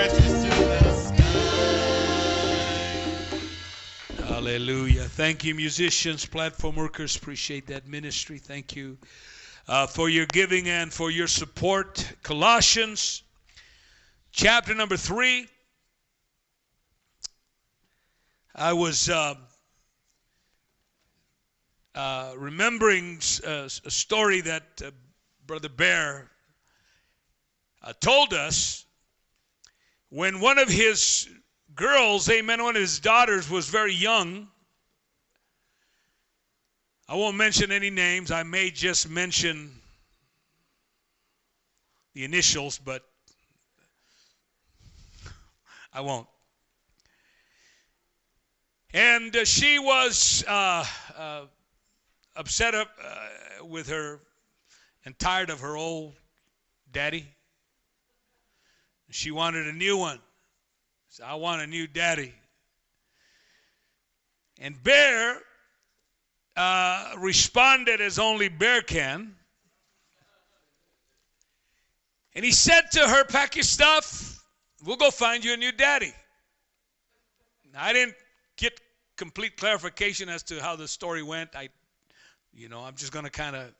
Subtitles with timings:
[0.00, 1.24] stretches to the sky.
[4.26, 5.04] Hallelujah.
[5.04, 7.16] Thank you, musicians, platform workers.
[7.16, 8.38] Appreciate that ministry.
[8.38, 8.96] Thank you
[9.68, 12.14] uh, for your giving and for your support.
[12.22, 13.22] Colossians
[14.32, 15.46] chapter number three.
[18.54, 19.34] I was uh,
[21.94, 24.92] uh, remembering a, uh, a story that uh,
[25.46, 26.30] Brother Bear
[27.82, 28.86] uh, told us
[30.10, 31.28] when one of his
[31.74, 34.48] girls, amen, one of his daughters was very young.
[37.08, 38.30] I won't mention any names.
[38.30, 39.70] I may just mention
[42.14, 43.02] the initials, but
[45.92, 46.26] I won't.
[48.92, 50.84] And uh, she was uh,
[51.16, 51.42] uh,
[52.34, 54.20] upset up, uh, with her
[55.04, 56.14] and tired of her old
[56.90, 57.26] daddy.
[59.10, 60.20] She wanted a new one.
[61.08, 62.32] So I want a new daddy.
[64.60, 65.38] And Bear
[66.56, 69.34] uh, responded as only Bear can.
[72.34, 74.38] And he said to her, Pack your stuff.
[74.84, 76.12] We'll go find you a new daddy.
[77.72, 78.14] Now, I didn't
[78.56, 78.80] get
[79.16, 81.50] complete clarification as to how the story went.
[81.54, 81.68] I,
[82.52, 83.72] you know, I'm just going to kind of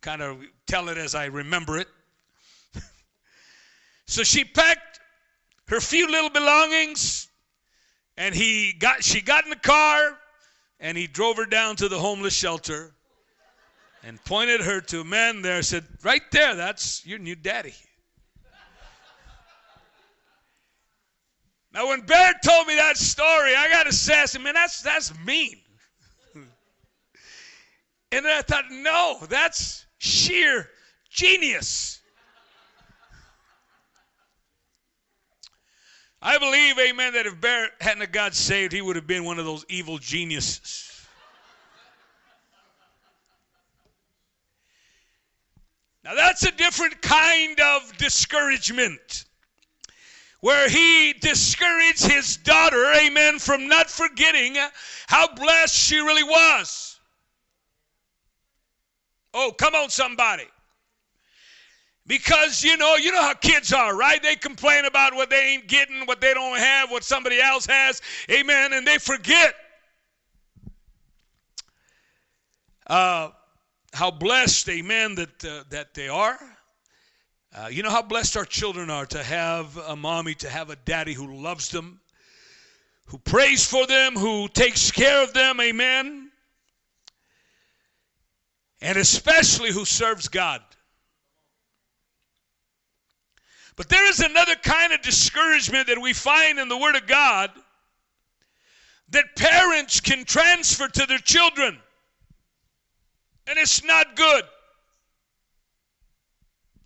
[0.00, 1.88] kind of tell it as I remember it.
[4.06, 5.00] So she packed
[5.68, 7.28] her few little belongings
[8.16, 10.18] and he got she got in the car
[10.80, 12.92] and he drove her down to the homeless shelter
[14.02, 17.74] and pointed her to a man there said right there that's your new daddy.
[21.72, 25.56] Now when bear told me that story i got to say man that's that's mean.
[28.14, 30.68] And then i thought no that's sheer
[31.08, 32.01] genius
[36.24, 39.44] I believe, amen, that if Bear hadn't got saved, he would have been one of
[39.44, 40.88] those evil geniuses.
[46.04, 49.24] Now, that's a different kind of discouragement
[50.40, 54.56] where he discouraged his daughter, amen, from not forgetting
[55.08, 56.98] how blessed she really was.
[59.34, 60.46] Oh, come on, somebody.
[62.06, 64.22] Because you know, you know how kids are, right?
[64.22, 68.00] They complain about what they ain't getting, what they don't have, what somebody else has.
[68.30, 68.72] Amen.
[68.72, 69.54] And they forget
[72.88, 73.30] uh,
[73.92, 76.38] how blessed, amen, that uh, that they are.
[77.54, 80.76] Uh, you know how blessed our children are to have a mommy, to have a
[80.76, 82.00] daddy who loves them,
[83.06, 86.30] who prays for them, who takes care of them, amen.
[88.80, 90.62] And especially who serves God.
[93.76, 97.50] But there is another kind of discouragement that we find in the Word of God
[99.10, 101.78] that parents can transfer to their children.
[103.46, 104.44] And it's not good.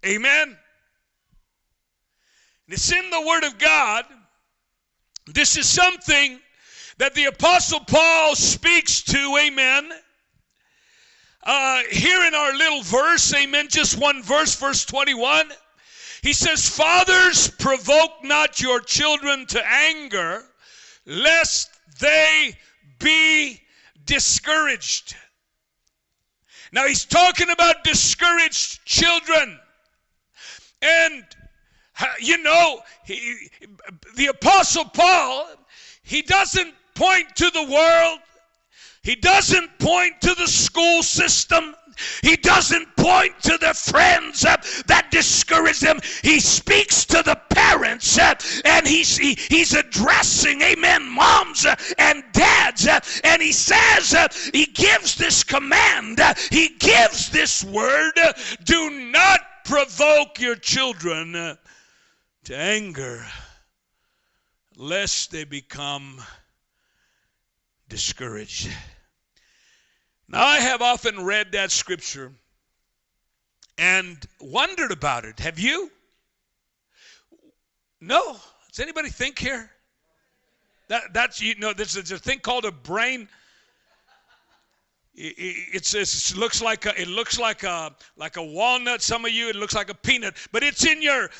[0.04, 0.56] Amen.
[2.68, 4.04] It's in the Word of God.
[5.26, 6.40] This is something
[6.98, 9.90] that the Apostle Paul speaks to, amen.
[11.42, 15.50] Uh, here in our little verse, amen, just one verse, verse 21.
[16.26, 20.42] He says, Fathers, provoke not your children to anger,
[21.06, 21.70] lest
[22.00, 22.58] they
[22.98, 23.60] be
[24.04, 25.14] discouraged.
[26.72, 29.60] Now, he's talking about discouraged children.
[30.82, 31.24] And,
[32.18, 33.48] you know, he,
[34.16, 35.46] the Apostle Paul,
[36.02, 38.18] he doesn't point to the world,
[39.04, 41.76] he doesn't point to the school system.
[42.22, 46.00] He doesn't point to the friends uh, that discourage them.
[46.22, 48.34] He speaks to the parents uh,
[48.64, 52.86] and he's, he, he's addressing, amen, moms uh, and dads.
[52.86, 58.12] uh, and he says, uh, he gives this command, uh, he gives this word
[58.64, 61.56] do not provoke your children
[62.44, 63.24] to anger,
[64.76, 66.22] lest they become
[67.88, 68.68] discouraged.
[70.28, 72.32] Now, I have often read that scripture
[73.78, 75.38] and wondered about it.
[75.40, 75.90] Have you?
[78.00, 78.36] No.
[78.70, 79.70] Does anybody think here?
[80.88, 83.28] That, that's, you know, there's, a thing called a brain.
[85.14, 85.34] It,
[85.72, 89.02] it's, it's, it looks like a, it looks like a like a walnut.
[89.02, 91.30] Some of you, it looks like a peanut, but it's in your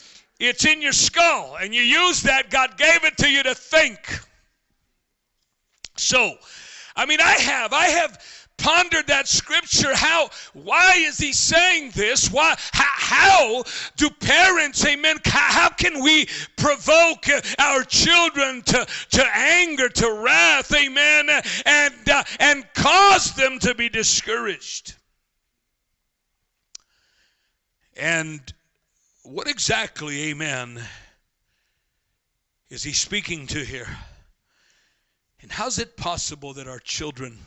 [0.40, 2.50] it's in your skull, and you use that.
[2.50, 3.98] God gave it to you to think.
[5.96, 6.34] So,
[6.96, 12.31] I mean, I have I have pondered that scripture how why is he saying this
[12.31, 13.64] why how, how
[13.97, 16.26] do parents amen how can we
[16.56, 17.26] provoke
[17.58, 21.29] our children to, to anger, to wrath, amen,
[21.64, 24.94] and, uh, and cause them to be discouraged?
[27.97, 28.41] And
[29.23, 30.82] what exactly, amen,
[32.69, 33.88] is he speaking to here?
[35.41, 37.38] And how's it possible that our children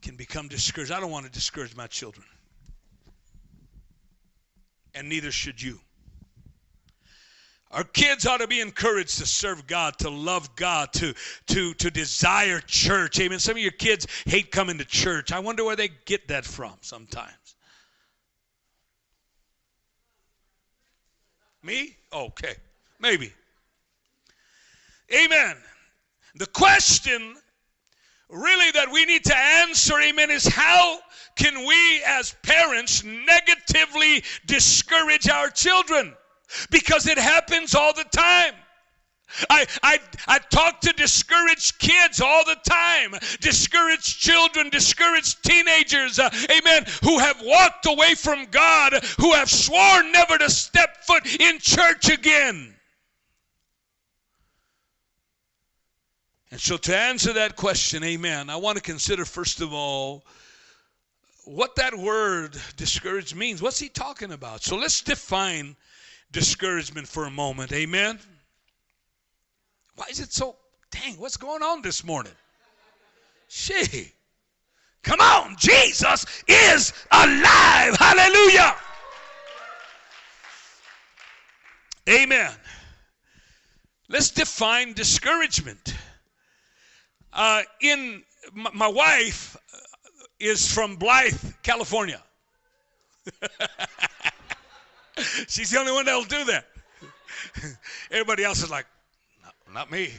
[0.00, 0.92] can become discouraged?
[0.92, 2.26] I don't want to discourage my children.
[4.94, 5.80] And neither should you.
[7.70, 11.14] Our kids ought to be encouraged to serve God, to love God, to,
[11.48, 13.20] to, to desire church.
[13.20, 13.38] Amen.
[13.38, 15.30] Some of your kids hate coming to church.
[15.30, 17.30] I wonder where they get that from sometimes.
[21.62, 21.96] Me?
[22.12, 22.54] Okay.
[22.98, 23.32] Maybe.
[25.14, 25.56] Amen.
[26.34, 27.36] The question
[28.30, 30.98] really that we need to answer, amen, is how
[31.36, 36.14] can we as parents negatively discourage our children?
[36.70, 38.54] Because it happens all the time.
[39.48, 46.30] I, I, I talk to discouraged kids all the time, discouraged children, discouraged teenagers, uh,
[46.50, 51.58] amen, who have walked away from God, who have sworn never to step foot in
[51.60, 52.74] church again.
[56.50, 60.24] And so, to answer that question, amen, I want to consider first of all
[61.44, 63.62] what that word discouraged means.
[63.62, 64.62] What's he talking about?
[64.62, 65.76] So, let's define
[66.32, 68.18] discouragement for a moment, amen.
[69.94, 70.56] Why is it so
[70.90, 71.14] dang?
[71.14, 72.32] What's going on this morning?
[73.48, 74.12] She.
[75.02, 77.96] Come on, Jesus is alive.
[77.96, 78.76] Hallelujah.
[82.08, 82.52] Amen.
[84.08, 85.94] Let's define discouragement.
[87.32, 88.22] Uh, in
[88.52, 89.56] my, my wife
[90.38, 92.22] is from Blythe, California.
[95.48, 96.66] She's the only one that'll do that.
[98.10, 98.86] Everybody else is like,
[99.72, 100.10] not me.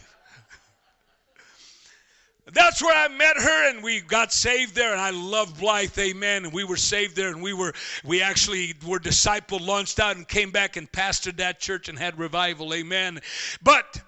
[2.54, 4.92] That's where I met her, and we got saved there.
[4.92, 6.46] And I love Blythe, amen.
[6.46, 7.74] And we were saved there, and we were
[8.04, 12.20] we actually were discipled, launched out, and came back and pastored that church and had
[12.20, 13.22] revival, amen.
[13.64, 14.02] But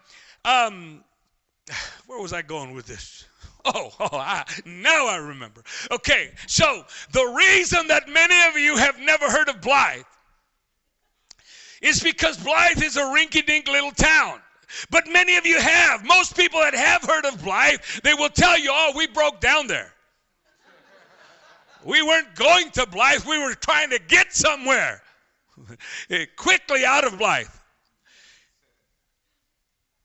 [0.43, 1.03] um,
[2.07, 3.25] where was I going with this?
[3.65, 5.63] Oh, oh I, now I remember.
[5.89, 6.83] Okay, so
[7.13, 10.03] the reason that many of you have never heard of Blythe
[11.81, 14.41] is because Blythe is a rinky dink little town.
[14.89, 16.03] But many of you have.
[16.03, 19.67] Most people that have heard of Blythe, they will tell you, oh, we broke down
[19.67, 19.93] there.
[21.85, 25.01] We weren't going to Blythe, we were trying to get somewhere.
[26.35, 27.47] Quickly out of Blythe.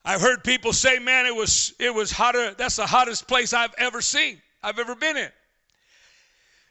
[0.05, 2.53] I've heard people say, man, it was it was hotter.
[2.53, 5.29] That's the hottest place I've ever seen, I've ever been in.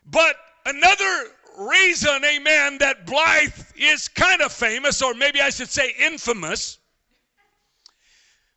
[0.07, 1.25] But another
[1.59, 6.79] reason, amen, that Blythe is kind of famous, or maybe I should say infamous,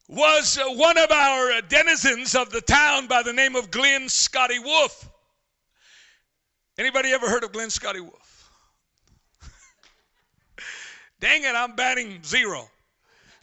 [0.08, 4.60] was uh, one of our denizens of the town by the name of Glynn Scotty
[4.60, 5.10] Wolfe.
[6.78, 8.50] Anybody ever heard of Glynn Scotty Wolfe?
[11.20, 12.71] Dang it, I'm batting zero.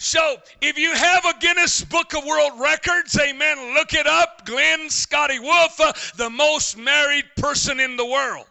[0.00, 4.46] So, if you have a Guinness Book of World Records, amen, look it up.
[4.46, 8.46] Glynn Scotty Wolfe, uh, the most married person in the world.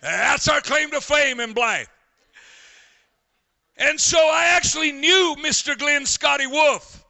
[0.00, 1.86] That's our claim to fame in Blythe.
[3.76, 5.78] And so I actually knew Mr.
[5.78, 7.04] Glynn Scotty Wolfe.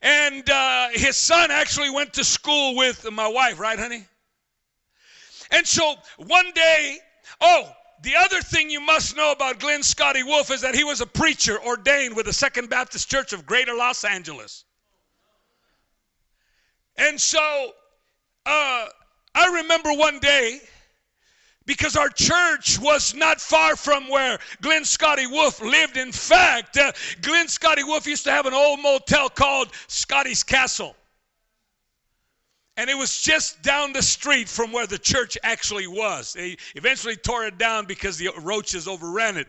[0.00, 4.04] And uh, his son actually went to school with my wife, right, honey?
[5.50, 6.98] And so one day,
[7.40, 7.68] oh,
[8.04, 11.06] the other thing you must know about Glynn Scotty Wolfe is that he was a
[11.06, 14.64] preacher ordained with the Second Baptist Church of Greater Los Angeles.
[16.96, 17.72] And so
[18.46, 18.86] uh,
[19.34, 20.60] I remember one day
[21.66, 25.96] because our church was not far from where Glynn Scotty Wolfe lived.
[25.96, 26.92] In fact, uh,
[27.22, 30.94] Glynn Scotty Wolfe used to have an old motel called Scotty's Castle.
[32.76, 36.32] And it was just down the street from where the church actually was.
[36.32, 39.46] They eventually tore it down because the roaches overran it.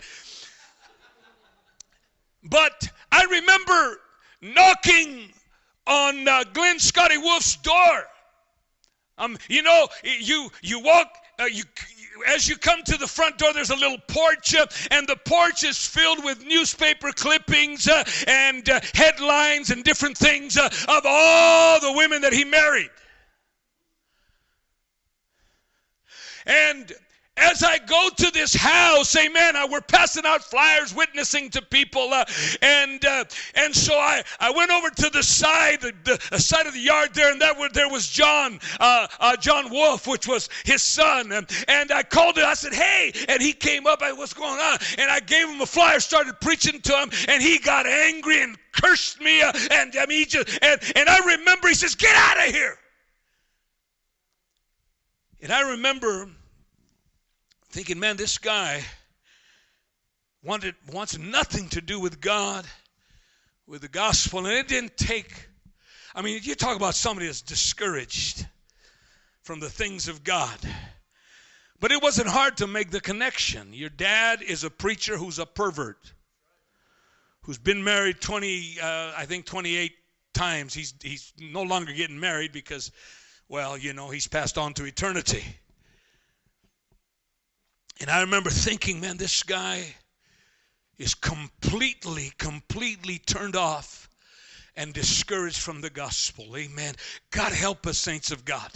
[2.44, 4.00] But I remember
[4.42, 5.34] knocking
[5.88, 8.04] on uh, Glynn Scotty Wolfe's door.
[9.18, 11.08] Um, you know, you you walk,
[11.40, 11.64] uh, you
[12.28, 15.64] as you come to the front door, there's a little porch, uh, and the porch
[15.64, 21.80] is filled with newspaper clippings uh, and uh, headlines and different things uh, of all
[21.80, 22.90] the women that he married.
[26.46, 26.94] And
[27.38, 32.14] as I go to this house, amen, I, we're passing out flyers, witnessing to people,
[32.14, 32.24] uh,
[32.62, 33.26] and uh,
[33.56, 37.14] and so I, I went over to the side, the, the side of the yard
[37.14, 41.34] there, and that where there was John, uh, uh, John Wolf, which was his son,
[41.34, 42.46] and, and I called him.
[42.46, 44.02] I said, "Hey!" And he came up.
[44.02, 47.44] I, "What's going on?" And I gave him a flyer, started preaching to him, and
[47.44, 51.68] he got angry and cursed me, uh, and I mean, just and and I remember
[51.68, 52.78] he says, "Get out of here."
[55.46, 56.28] And I remember
[57.70, 58.82] thinking, man, this guy
[60.44, 62.66] wanted, wants nothing to do with God,
[63.68, 64.40] with the gospel.
[64.40, 65.32] And it didn't take,
[66.16, 68.44] I mean, you talk about somebody that's discouraged
[69.44, 70.58] from the things of God.
[71.80, 73.72] But it wasn't hard to make the connection.
[73.72, 76.12] Your dad is a preacher who's a pervert,
[77.44, 79.92] who's been married 20, uh, I think 28
[80.34, 80.74] times.
[80.74, 82.92] He's, he's no longer getting married because,
[83.48, 85.44] well, you know, he's passed on to eternity.
[88.02, 89.96] And I remember thinking, man, this guy
[90.98, 94.10] is completely, completely turned off
[94.76, 96.56] and discouraged from the gospel.
[96.58, 96.96] Amen.
[97.32, 98.72] God help us, saints of God.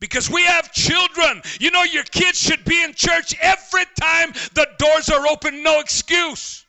[0.00, 1.42] Because we have children.
[1.60, 5.80] You know, your kids should be in church every time the doors are open, no
[5.80, 6.63] excuse.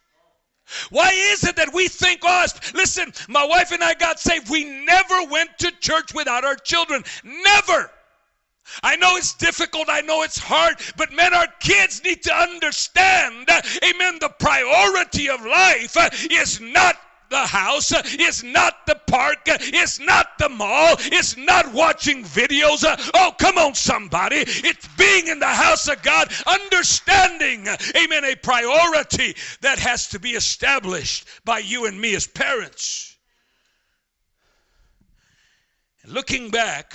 [0.89, 4.50] Why is it that we think, oh, listen, my wife and I got saved.
[4.50, 7.03] We never went to church without our children.
[7.24, 7.91] Never.
[8.81, 13.48] I know it's difficult, I know it's hard, but men, our kids need to understand,
[13.48, 16.95] uh, amen, the priority of life uh, is not
[17.29, 22.84] the house, is not the park, it's not the mall, it's not watching videos.
[23.13, 24.38] Oh, come on, somebody.
[24.38, 30.32] It's being in the house of God, understanding, amen, a priority that has to be
[30.32, 33.17] established by you and me as parents.
[36.03, 36.94] And looking back,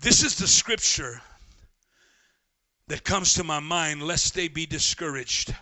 [0.00, 1.20] this is the scripture
[2.88, 5.54] that comes to my mind, lest they be discouraged.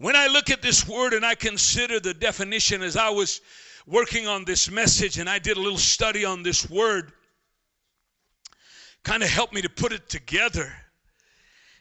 [0.00, 3.42] When I look at this word and I consider the definition as I was
[3.86, 7.12] working on this message and I did a little study on this word,
[9.02, 10.72] kind of helped me to put it together.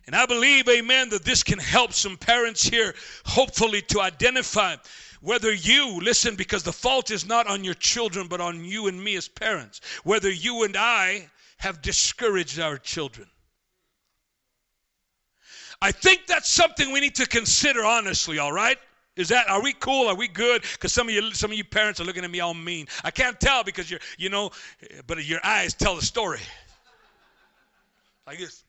[0.05, 4.75] And I believe, amen, that this can help some parents here, hopefully, to identify
[5.21, 9.01] whether you, listen, because the fault is not on your children, but on you and
[9.01, 13.29] me as parents, whether you and I have discouraged our children.
[15.81, 18.77] I think that's something we need to consider honestly, all right?
[19.15, 20.07] Is that are we cool?
[20.07, 20.61] Are we good?
[20.61, 22.87] Because some of you some of you parents are looking at me all mean.
[23.03, 24.51] I can't tell because you're you know,
[25.07, 26.39] but your eyes tell the story.
[28.25, 28.63] Like this.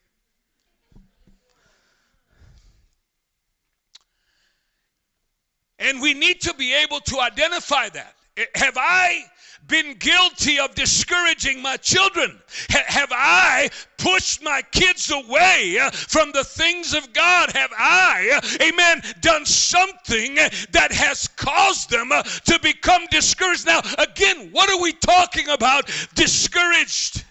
[5.79, 8.15] And we need to be able to identify that.
[8.37, 9.25] Eh, have I
[9.71, 12.39] been guilty of discouraging my children?
[12.69, 17.53] have I pushed my kids away uh, from the things of God?
[17.53, 20.35] Have I, uh, amen, done something
[20.73, 23.67] that has caused them uh, to become discouraged?
[23.67, 25.91] Now, again, what are we talking about?
[26.15, 27.25] Discouraged.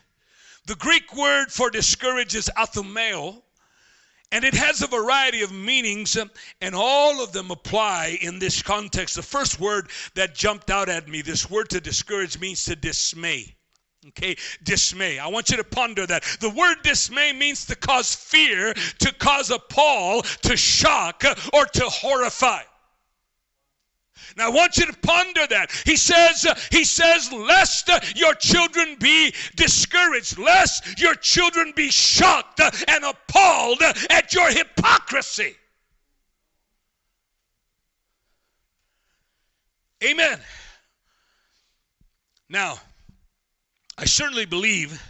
[0.65, 3.41] The Greek word for discouraged is athumeo
[4.31, 6.29] and it has a variety of meanings, um,
[6.61, 9.15] and all of them apply in this context.
[9.15, 13.55] The first word that jumped out at me, this word to discourage, means to dismay.
[14.07, 15.19] Okay, dismay.
[15.19, 16.23] I want you to ponder that.
[16.39, 22.61] The word dismay means to cause fear, to cause appall, to shock, or to horrify.
[24.37, 25.71] Now I want you to ponder that.
[25.85, 31.89] He says, uh, he says, lest uh, your children be discouraged, lest your children be
[31.89, 35.55] shocked uh, and appalled at your hypocrisy.
[40.03, 40.39] Amen.
[42.49, 42.79] Now,
[43.97, 45.01] I certainly believe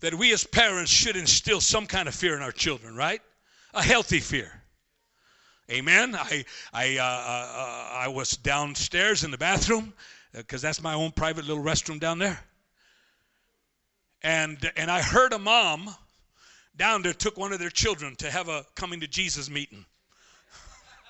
[0.00, 3.20] that we as parents should instill some kind of fear in our children, right?
[3.72, 4.59] A healthy fear.
[5.70, 6.16] Amen.
[6.16, 9.92] I I uh, uh, uh, I was downstairs in the bathroom
[10.32, 12.40] because uh, that's my own private little restroom down there.
[14.22, 15.94] And and I heard a mom
[16.76, 19.84] down there took one of their children to have a coming to Jesus meeting.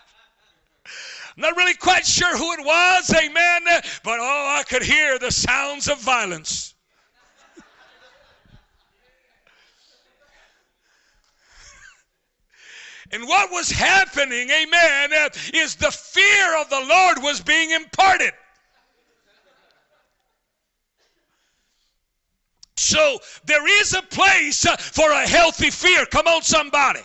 [1.39, 3.63] Not really quite sure who it was, amen,
[4.05, 6.70] but oh, I could hear the sounds of violence.
[13.13, 15.11] And what was happening, amen,
[15.53, 18.33] is the fear of the Lord was being imparted.
[22.77, 26.07] So there is a place for a healthy fear.
[26.07, 27.01] Come on, somebody.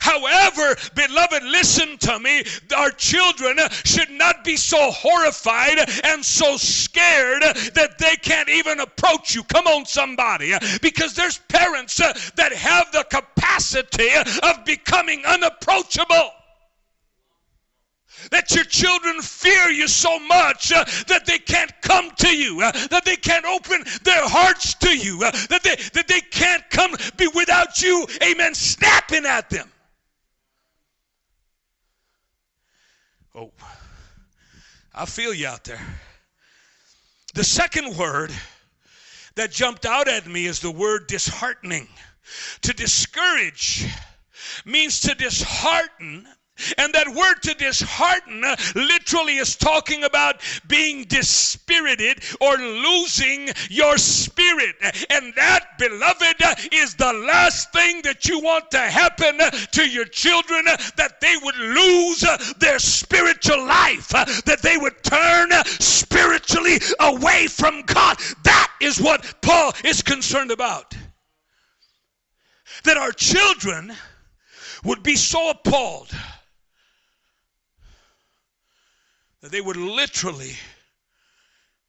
[0.00, 2.44] However, beloved, listen to me.
[2.76, 7.42] Our children should not be so horrified and so scared
[7.74, 9.44] that they can't even approach you.
[9.44, 10.54] Come on, somebody.
[10.82, 14.10] Because there's parents that have the capacity
[14.42, 16.32] of becoming unapproachable
[18.30, 22.72] that your children fear you so much uh, that they can't come to you, uh,
[22.88, 26.94] that they can't open their hearts to you, uh, that they that they can't come
[27.16, 29.70] be without you, amen, snapping at them.
[33.34, 33.52] Oh,
[34.94, 35.80] I feel you out there.
[37.34, 38.32] The second word
[39.36, 41.86] that jumped out at me is the word disheartening.
[42.62, 43.86] To discourage
[44.64, 46.26] means to dishearten
[46.76, 54.76] and that word to dishearten literally is talking about being dispirited or losing your spirit.
[55.10, 56.36] And that, beloved,
[56.72, 59.38] is the last thing that you want to happen
[59.72, 62.24] to your children that they would lose
[62.58, 68.18] their spiritual life, that they would turn spiritually away from God.
[68.44, 70.94] That is what Paul is concerned about.
[72.84, 73.92] That our children
[74.84, 76.10] would be so appalled
[79.40, 80.54] that they would literally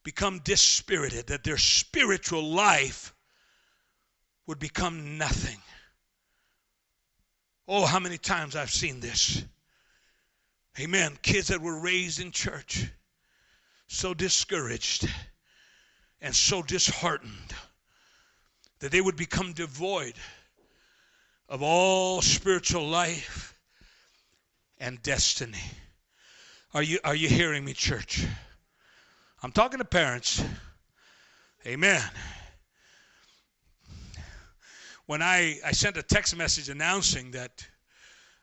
[0.04, 3.14] become dispirited, that their spiritual life
[4.48, 5.60] would become nothing.
[7.68, 9.44] Oh, how many times I've seen this.
[10.80, 11.18] Amen.
[11.22, 12.86] Kids that were raised in church,
[13.88, 15.08] so discouraged
[16.22, 17.54] and so disheartened
[18.80, 20.14] that they would become devoid
[21.48, 23.56] of all spiritual life
[24.80, 25.60] and destiny.
[26.72, 28.24] Are you, are you hearing me, church?
[29.42, 30.44] I'm talking to parents.
[31.66, 32.00] Amen.
[35.08, 37.66] When I, I sent a text message announcing that,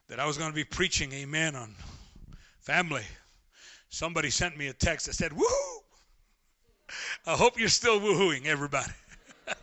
[0.08, 1.72] that I was going to be preaching, amen, on
[2.58, 3.04] family,
[3.90, 5.78] somebody sent me a text that said, woohoo!
[7.26, 8.90] I hope you're still woohooing, everybody.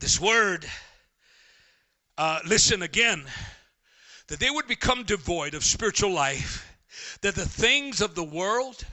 [0.00, 0.64] this word,
[2.16, 3.24] uh, listen again
[4.28, 6.76] that they would become devoid of spiritual life,
[7.22, 8.84] that the things of the world,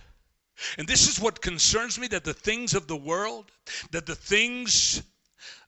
[0.78, 3.52] and this is what concerns me that the things of the world,
[3.92, 5.04] that the things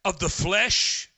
[0.05, 1.09] of the flesh,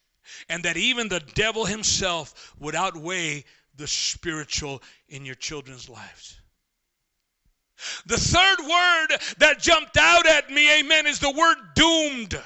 [0.50, 6.40] and that even the devil himself would outweigh the spiritual in your children's lives.
[8.08, 12.42] The third word that jumped out at me, amen, is the word doomed.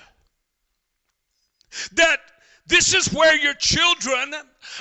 [1.93, 2.19] That
[2.65, 4.33] this is where your children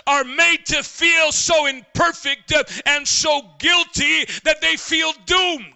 [0.07, 2.53] are made to feel so imperfect
[2.87, 5.75] and so guilty that they feel doomed.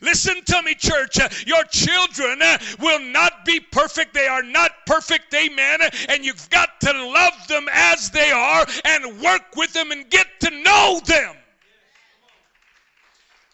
[0.00, 1.18] Listen to me, church.
[1.46, 2.40] Your children
[2.80, 4.14] will not be perfect.
[4.14, 5.34] They are not perfect.
[5.34, 5.80] Amen.
[6.08, 10.26] And you've got to love them as they are and work with them and get
[10.40, 11.36] to know them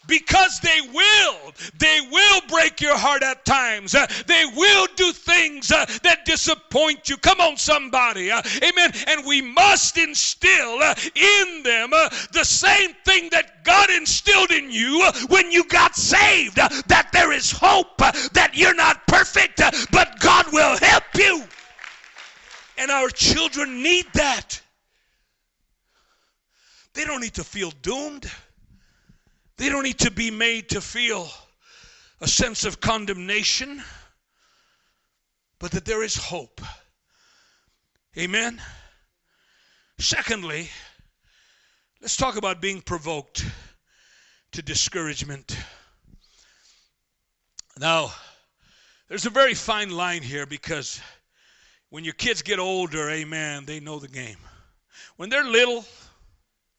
[0.09, 1.53] because they will.
[1.79, 3.94] They will break your heart at times.
[3.94, 7.16] Uh, they will do things uh, that disappoint you.
[7.18, 8.33] Come on, somebody.
[8.33, 8.90] Uh, amen.
[9.07, 10.83] And we must instill
[11.14, 11.90] in them
[12.33, 17.53] the same thing that God instilled in you when you got saved that there is
[17.53, 19.61] hope, that you're not perfect,
[19.92, 21.44] but God will help you.
[22.79, 24.61] And our children need that.
[26.94, 28.31] They don't need to feel doomed.
[29.59, 31.29] They don't need to be made to feel
[32.21, 33.83] a sense of condemnation,
[35.59, 36.61] but that there is hope.
[38.16, 38.62] Amen.
[39.99, 40.71] Secondly,
[42.01, 43.44] let's talk about being provoked
[44.53, 45.59] to discouragement.
[47.81, 48.12] Now,
[49.09, 51.01] there's a very fine line here because
[51.90, 54.38] when your kids get older, amen, they know the game.
[55.16, 55.85] When they're little,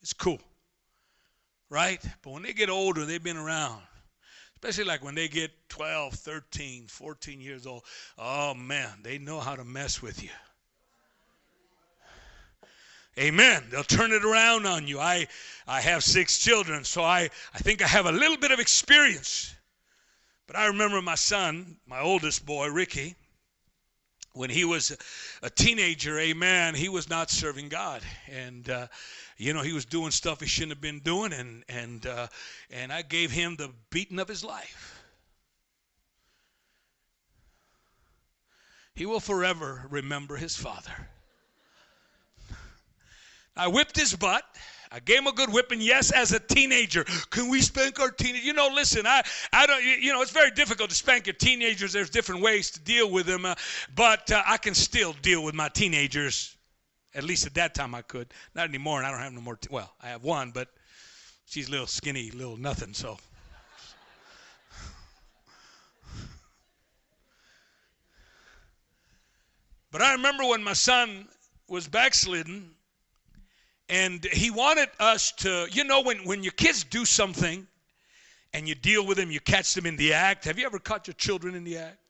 [0.02, 0.40] it's cool
[1.70, 2.04] right?
[2.22, 3.82] But when they get older, they've been around.
[4.56, 7.84] Especially like when they get 12, 13, 14 years old.
[8.18, 10.30] Oh man, they know how to mess with you.
[13.18, 13.64] Amen.
[13.70, 15.00] They'll turn it around on you.
[15.00, 15.28] I,
[15.68, 19.54] I have six children, so I, I think I have a little bit of experience.
[20.48, 23.16] But I remember my son, my oldest boy, Ricky,
[24.34, 24.96] when he was
[25.44, 28.02] a teenager, amen, he was not serving God.
[28.32, 28.88] And uh,
[29.40, 32.28] you know, he was doing stuff he shouldn't have been doing, and and uh,
[32.70, 35.02] and I gave him the beating of his life.
[38.94, 40.92] He will forever remember his father.
[43.56, 44.44] I whipped his butt.
[44.92, 47.06] I gave him a good whipping, yes, as a teenager.
[47.30, 48.44] Can we spank our teenagers?
[48.44, 49.22] You know, listen, I,
[49.54, 51.94] I don't, you know, it's very difficult to spank your teenagers.
[51.94, 53.56] There's different ways to deal with them, uh,
[53.96, 56.58] but uh, I can still deal with my teenagers.
[57.16, 58.28] At least at that time I could.
[58.54, 59.56] Not anymore, and I don't have no more.
[59.56, 60.70] T- well, I have one, but
[61.46, 63.18] she's a little skinny, little nothing, so.
[69.92, 71.28] But I remember when my son
[71.68, 72.70] was backslidden
[73.90, 77.66] and he wanted us to, you know, when, when your kids do something
[78.54, 80.46] and you deal with them, you catch them in the act.
[80.46, 82.09] Have you ever caught your children in the act?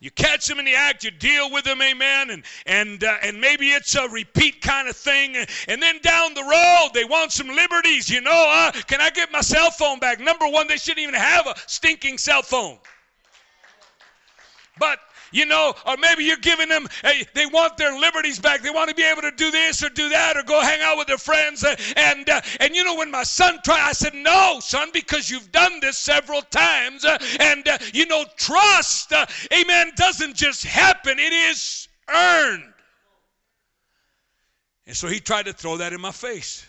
[0.00, 3.40] You catch them in the act, you deal with them, amen, and and uh, and
[3.40, 5.36] maybe it's a repeat kind of thing,
[5.68, 8.10] and then down the road they want some liberties.
[8.10, 10.20] You know, uh, can I get my cell phone back?
[10.20, 12.78] Number one, they shouldn't even have a stinking cell phone.
[14.78, 14.98] But
[15.32, 18.62] you know, or maybe you're giving them, hey, they want their liberties back.
[18.62, 20.96] They want to be able to do this or do that or go hang out
[20.96, 21.64] with their friends.
[21.96, 25.50] And, uh, and you know, when my son tried, I said, no, son, because you've
[25.52, 27.04] done this several times.
[27.04, 32.72] Uh, and, uh, you know, trust, uh, amen, doesn't just happen, it is earned.
[34.86, 36.64] And so he tried to throw that in my face.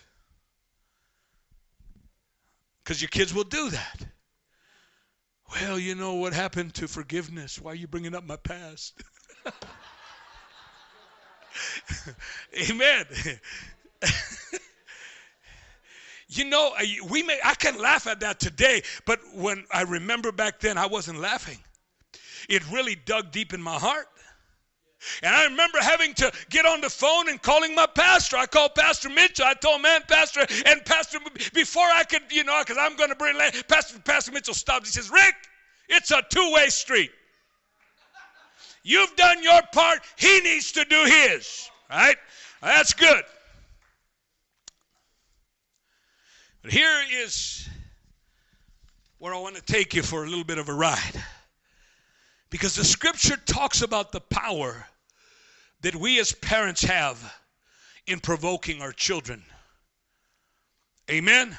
[2.83, 4.06] Because your kids will do that.
[5.51, 7.59] Well, you know what happened to forgiveness?
[7.59, 9.01] Why are you bringing up my past?
[12.69, 13.05] Amen.
[16.27, 16.73] you know,
[17.09, 20.85] we may I can laugh at that today, but when I remember back then, I
[20.85, 21.59] wasn't laughing.
[22.49, 24.07] It really dug deep in my heart.
[25.23, 28.37] And I remember having to get on the phone and calling my pastor.
[28.37, 29.45] I called Pastor Mitchell.
[29.45, 31.19] I told man, Pastor, and Pastor,
[31.53, 34.85] before I could, you know, because I'm going to bring Pastor, Pastor Mitchell stopped.
[34.85, 35.35] He says, Rick,
[35.89, 37.11] it's a two-way street.
[38.83, 39.99] You've done your part.
[40.17, 41.69] He needs to do his.
[41.89, 42.15] Right?
[42.61, 43.23] That's good.
[46.61, 47.67] But here is
[49.19, 51.23] where I want to take you for a little bit of a ride.
[52.49, 54.85] Because the scripture talks about the power
[55.81, 57.33] that we as parents have
[58.07, 59.43] in provoking our children.
[61.09, 61.57] Amen.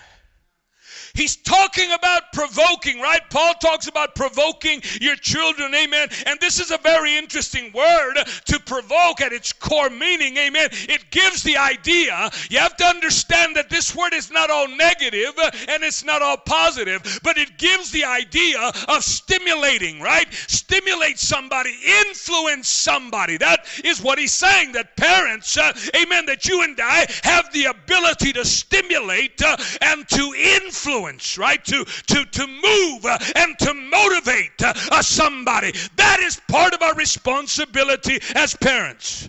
[1.15, 3.23] He's talking about provoking, right?
[3.31, 6.09] Paul talks about provoking your children, amen.
[6.27, 8.15] And this is a very interesting word
[8.47, 10.69] to provoke at its core meaning, amen.
[10.89, 15.33] It gives the idea, you have to understand that this word is not all negative
[15.69, 20.33] and it's not all positive, but it gives the idea of stimulating, right?
[20.47, 21.75] Stimulate somebody,
[22.07, 23.37] influence somebody.
[23.39, 27.65] That is what he's saying, that parents, uh, amen, that you and I have the
[27.65, 31.65] ability to stimulate uh, and to influence influence, right?
[31.65, 35.73] To to to move uh, and to motivate uh, somebody.
[35.97, 39.29] That is part of our responsibility as parents.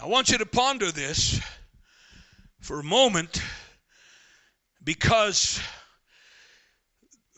[0.00, 1.40] I want you to ponder this
[2.60, 3.42] for a moment
[4.84, 5.60] because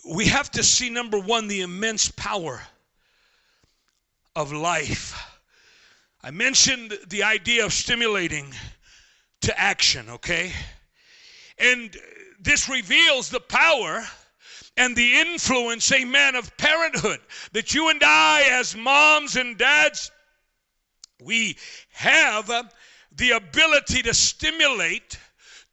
[0.08, 2.60] we have to see number one the immense power
[4.36, 5.30] of life
[6.22, 8.52] I mentioned the idea of stimulating
[9.42, 10.52] to action, okay?
[11.56, 11.96] And
[12.38, 14.04] this reveals the power
[14.80, 17.20] and the influence, amen, of parenthood.
[17.52, 20.10] That you and I, as moms and dads,
[21.22, 21.58] we
[21.92, 22.50] have
[23.14, 25.18] the ability to stimulate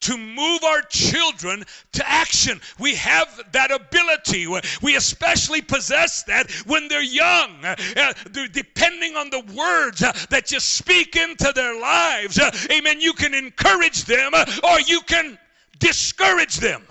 [0.02, 2.60] to move our children to action.
[2.80, 4.46] We have that ability.
[4.82, 7.64] We especially possess that when they're young.
[7.64, 8.14] Uh,
[8.52, 13.34] depending on the words uh, that you speak into their lives, uh, amen, you can
[13.34, 15.40] encourage them uh, or you can
[15.80, 16.84] discourage them.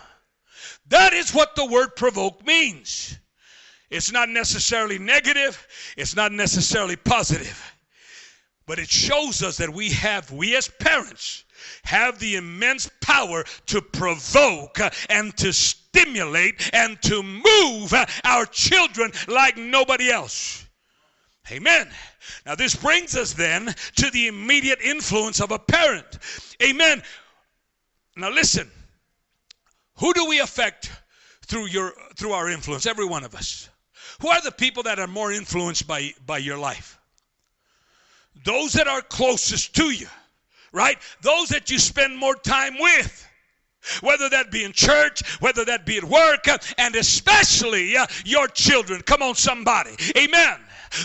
[0.88, 3.18] That is what the word provoke means.
[3.90, 7.72] It's not necessarily negative, it's not necessarily positive.
[8.66, 11.44] But it shows us that we have, we as parents,
[11.84, 17.94] have the immense power to provoke and to stimulate and to move
[18.24, 20.66] our children like nobody else.
[21.50, 21.88] Amen.
[22.44, 26.18] Now, this brings us then to the immediate influence of a parent.
[26.60, 27.02] Amen.
[28.16, 28.68] Now, listen.
[29.98, 30.90] Who do we affect
[31.46, 32.86] through your through our influence?
[32.86, 33.68] Every one of us.
[34.20, 36.98] Who are the people that are more influenced by by your life?
[38.44, 40.08] Those that are closest to you
[40.76, 40.98] right?
[41.22, 43.26] Those that you spend more time with.
[44.00, 49.00] Whether that be in church, whether that be at work, and especially uh, your children.
[49.02, 49.92] Come on, somebody.
[50.18, 50.58] Amen.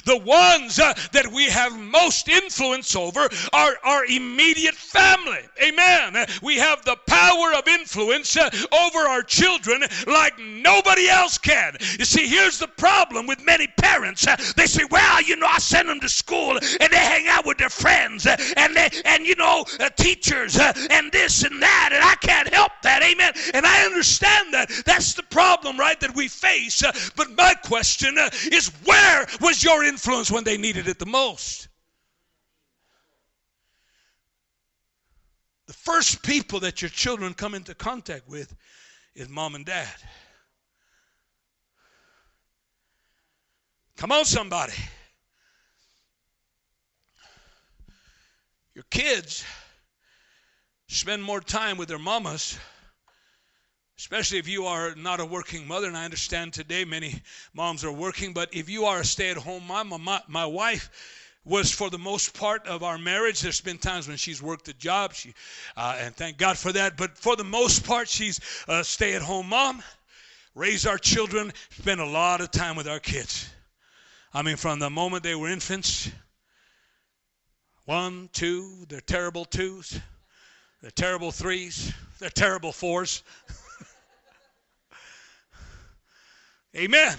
[0.05, 5.39] The ones uh, that we have most influence over are our immediate family.
[5.61, 6.25] Amen.
[6.41, 11.75] We have the power of influence uh, over our children like nobody else can.
[11.99, 14.27] You see, here's the problem with many parents.
[14.27, 17.45] Uh, they say, well, you know, I send them to school and they hang out
[17.45, 21.61] with their friends uh, and they, and you know, uh, teachers uh, and this and
[21.61, 23.03] that, and I can't help that.
[23.03, 23.33] Amen.
[23.53, 24.69] And I understand that.
[24.85, 26.81] That's the problem, right, that we face.
[27.15, 28.17] But my question
[28.51, 31.67] is, where was your influence when they needed it the most?
[35.67, 38.53] The first people that your children come into contact with
[39.15, 39.87] is mom and dad.
[43.97, 44.73] Come on, somebody.
[48.73, 49.45] Your kids
[50.87, 52.57] spend more time with their mamas,
[54.01, 55.87] especially if you are not a working mother.
[55.87, 57.21] And I understand today many
[57.53, 60.89] moms are working, but if you are a stay at home mom, my, my wife
[61.45, 63.41] was for the most part of our marriage.
[63.41, 65.35] There's been times when she's worked a job, she,
[65.77, 66.97] uh, and thank God for that.
[66.97, 69.83] But for the most part, she's a stay at home mom,
[70.55, 73.53] raised our children, spent a lot of time with our kids.
[74.33, 76.09] I mean, from the moment they were infants,
[77.85, 79.99] one, two, they're terrible twos,
[80.81, 83.21] they're terrible threes, they're terrible fours.
[86.75, 87.17] Amen.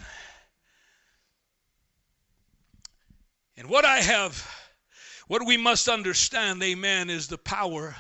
[3.57, 4.51] And what I have,
[5.29, 7.95] what we must understand, amen, is the power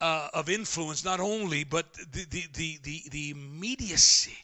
[0.00, 4.36] uh, of influence, not only, but the, the, the, the, the immediacy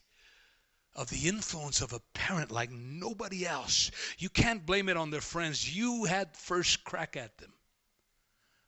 [0.94, 3.90] of the influence of a parent like nobody else.
[4.18, 5.76] You can't blame it on their friends.
[5.76, 7.52] You had first crack at them.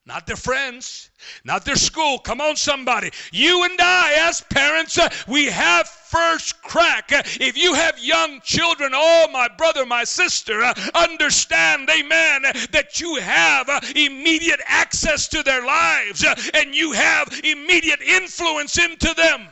[0.07, 1.11] Not their friends,
[1.45, 2.19] not their school.
[2.19, 3.11] Come on, somebody.
[3.33, 7.13] You and I, as parents, uh, we have first crack.
[7.13, 12.99] Uh, if you have young children, oh, my brother, my sister, uh, understand, amen, that
[12.99, 19.49] you have immediate access to their lives and you have immediate influence into them.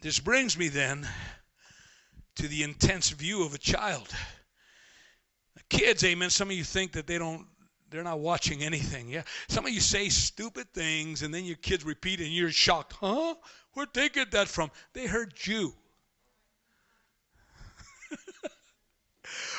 [0.00, 1.06] This brings me then
[2.40, 4.08] to the intense view of a child.
[5.68, 6.30] Kids, amen.
[6.30, 7.46] Some of you think that they don't
[7.90, 9.10] they're not watching anything.
[9.10, 9.24] Yeah.
[9.48, 12.94] Some of you say stupid things and then your kids repeat and you're shocked.
[12.94, 13.34] Huh?
[13.74, 14.70] Where'd they get that from?
[14.94, 15.74] They heard you.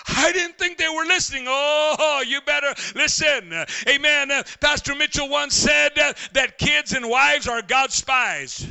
[0.07, 1.45] I didn't think they were listening.
[1.47, 3.53] Oh, you better listen.
[3.87, 4.31] Amen.
[4.59, 5.91] Pastor Mitchell once said
[6.33, 8.65] that kids and wives are God's spies.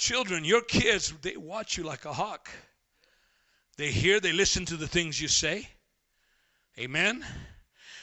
[0.00, 2.48] Children, your kids, they watch you like a hawk.
[3.76, 5.68] They hear, they listen to the things you say.
[6.78, 7.22] Amen.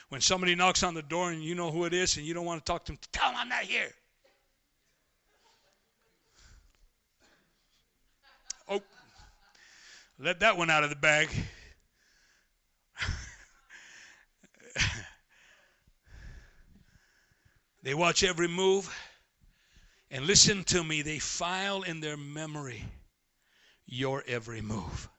[0.10, 2.46] When somebody knocks on the door and you know who it is and you don't
[2.46, 3.90] want to talk to them, tell them I'm not here.
[8.70, 8.84] Oh,
[10.20, 11.30] let that one out of the bag.
[17.82, 18.88] they watch every move.
[20.10, 22.84] And listen to me, they file in their memory
[23.86, 25.10] your every move.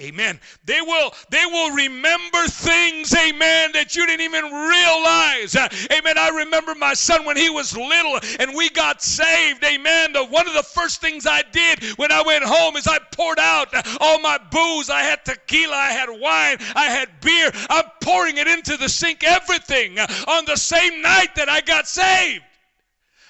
[0.00, 0.38] Amen.
[0.64, 5.56] They will they will remember things, amen, that you didn't even realize.
[5.56, 6.16] Uh, amen.
[6.16, 9.64] I remember my son when he was little and we got saved.
[9.64, 10.14] Amen.
[10.30, 13.74] One of the first things I did when I went home is I poured out
[14.00, 14.88] all my booze.
[14.88, 17.50] I had tequila, I had wine, I had beer.
[17.68, 21.88] I'm pouring it into the sink, everything uh, on the same night that I got
[21.88, 22.44] saved.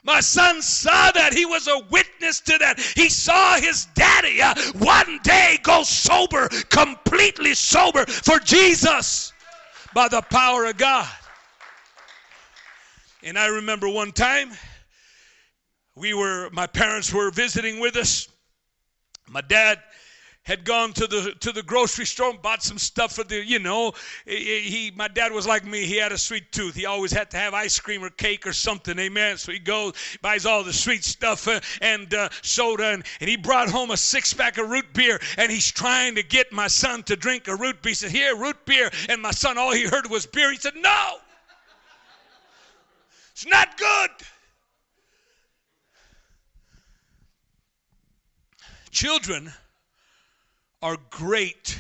[0.05, 1.33] My son saw that.
[1.33, 2.79] He was a witness to that.
[2.81, 9.33] He saw his daddy uh, one day go sober, completely sober for Jesus
[9.95, 11.09] by the power of God.
[13.23, 14.53] And I remember one time
[15.97, 18.29] we were, my parents were visiting with us.
[19.29, 19.81] My dad
[20.49, 23.59] had gone to the to the grocery store and bought some stuff for the you
[23.59, 23.93] know
[24.25, 25.85] he, my dad was like me.
[25.85, 26.75] He had a sweet tooth.
[26.75, 28.99] He always had to have ice cream or cake or something.
[28.99, 29.37] Amen.
[29.37, 33.37] So he goes buys all the sweet stuff uh, and uh, soda and, and he
[33.37, 37.03] brought home a six pack of root beer and he's trying to get my son
[37.05, 37.91] to drink a root beer.
[37.91, 38.91] He said here root beer.
[39.11, 40.51] And my son all he heard was beer.
[40.51, 41.17] He said no.
[43.33, 44.11] It's not good.
[48.91, 49.53] Children
[50.83, 51.79] are great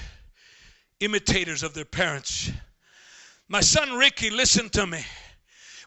[1.00, 2.50] imitators of their parents.
[3.48, 5.04] My son Ricky, listen to me.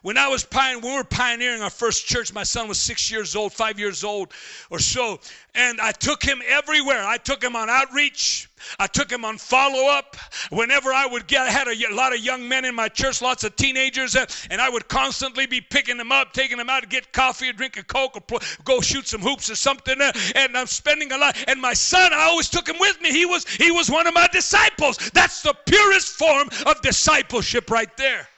[0.02, 3.36] When I was when we were pioneering our first church, my son was six years
[3.36, 4.32] old, five years old
[4.68, 5.20] or so,
[5.54, 7.04] and I took him everywhere.
[7.04, 8.48] I took him on outreach.
[8.78, 10.16] I took him on follow up.
[10.50, 13.44] Whenever I would get, I had a, lot of young men in my church, lots
[13.44, 14.16] of teenagers,
[14.50, 17.52] and I would constantly be picking them up, taking them out to get coffee or
[17.52, 20.00] drink a Coke or go shoot some hoops or something.
[20.00, 21.36] Uh, and I'm spending a lot.
[21.48, 23.10] And my son, I always took him with me.
[23.10, 24.98] He was, he was one of my disciples.
[25.12, 28.28] That's the purest form of discipleship right there.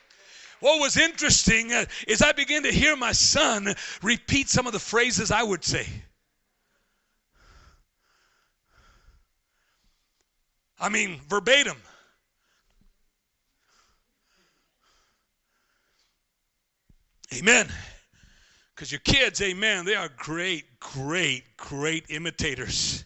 [0.61, 4.79] What was interesting uh, is I began to hear my son repeat some of the
[4.79, 5.87] phrases I would say.
[10.79, 11.77] I mean, verbatim.
[17.33, 17.69] Amen.
[18.75, 23.05] Because your kids, amen, they are great, great, great imitators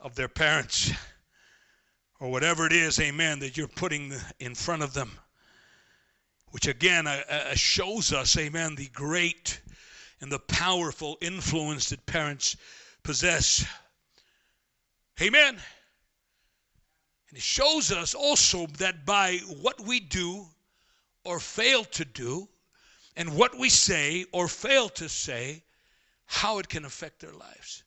[0.00, 0.90] of their parents
[2.20, 5.10] or whatever it is, amen, that you're putting in front of them.
[6.50, 9.60] Which again uh, uh, shows us, amen, the great
[10.20, 12.56] and the powerful influence that parents
[13.02, 13.66] possess.
[15.20, 15.58] Amen.
[17.28, 20.46] And it shows us also that by what we do
[21.24, 22.48] or fail to do,
[23.18, 25.62] and what we say or fail to say,
[26.24, 27.82] how it can affect their lives.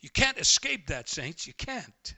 [0.00, 1.46] You can't escape that, saints.
[1.46, 2.14] You can't.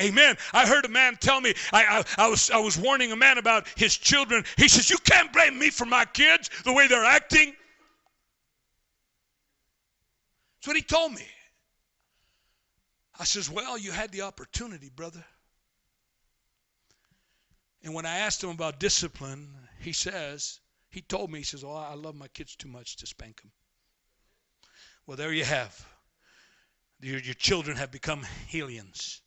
[0.00, 0.36] Amen.
[0.52, 3.38] I heard a man tell me, I, I, I, was, I was warning a man
[3.38, 4.44] about his children.
[4.56, 7.54] He says, You can't blame me for my kids, the way they're acting.
[10.56, 11.26] That's what he told me.
[13.18, 15.24] I says, Well, you had the opportunity, brother.
[17.82, 19.48] And when I asked him about discipline,
[19.80, 23.06] he says, he told me, he says, Oh, I love my kids too much to
[23.06, 23.50] spank them.
[25.06, 25.86] Well, there you have.
[27.00, 29.20] Your, your children have become hellions.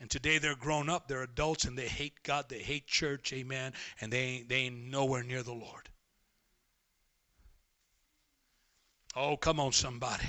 [0.00, 3.72] And today they're grown up, they're adults, and they hate God, they hate church, amen,
[4.00, 5.88] and they ain't, they ain't nowhere near the Lord.
[9.14, 10.24] Oh, come on, somebody.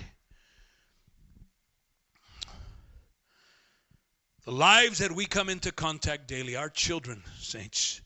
[4.45, 8.01] The lives that we come into contact daily, our children, saints,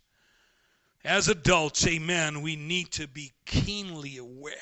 [1.03, 4.53] as adults, amen, we need to be keenly aware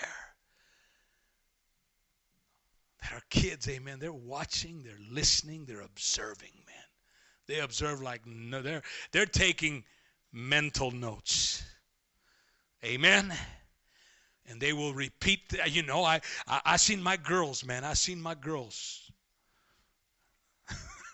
[3.02, 6.76] that our kids, amen, they're watching, they're listening, they're observing, man.
[7.48, 9.84] They observe like no, they're they're taking
[10.32, 11.64] mental notes.
[12.84, 13.34] Amen.
[14.48, 15.42] And they will repeat.
[15.68, 17.84] You know, I I, I seen my girls, man.
[17.84, 19.12] I seen my girls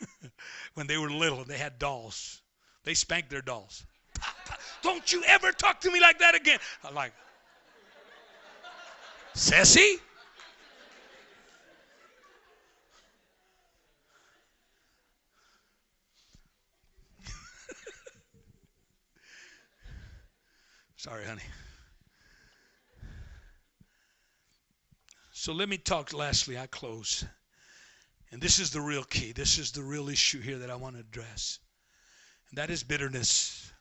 [0.74, 1.44] when they were little.
[1.44, 2.42] They had dolls.
[2.84, 3.86] They spanked their dolls.
[4.82, 6.60] Don't you ever talk to me like that again.
[6.84, 7.14] I'm like,
[9.34, 9.98] Sassy?
[20.98, 21.42] Sorry, honey.
[25.34, 27.26] So let me talk lastly, I close.
[28.32, 29.34] And this is the real key.
[29.34, 31.60] This is the real issue here that I want to address.
[32.50, 33.72] And that is bitterness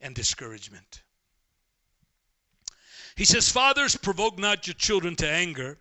[0.00, 1.02] and discouragement.
[3.16, 5.78] He says, Fathers, provoke not your children to anger,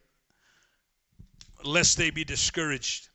[1.64, 3.10] lest they be discouraged.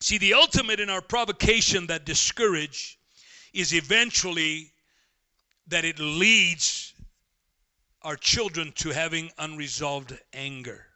[0.00, 2.98] See, the ultimate in our provocation that discourage
[3.52, 4.72] is eventually
[5.68, 6.92] that it leads
[8.02, 10.86] our children to having unresolved anger.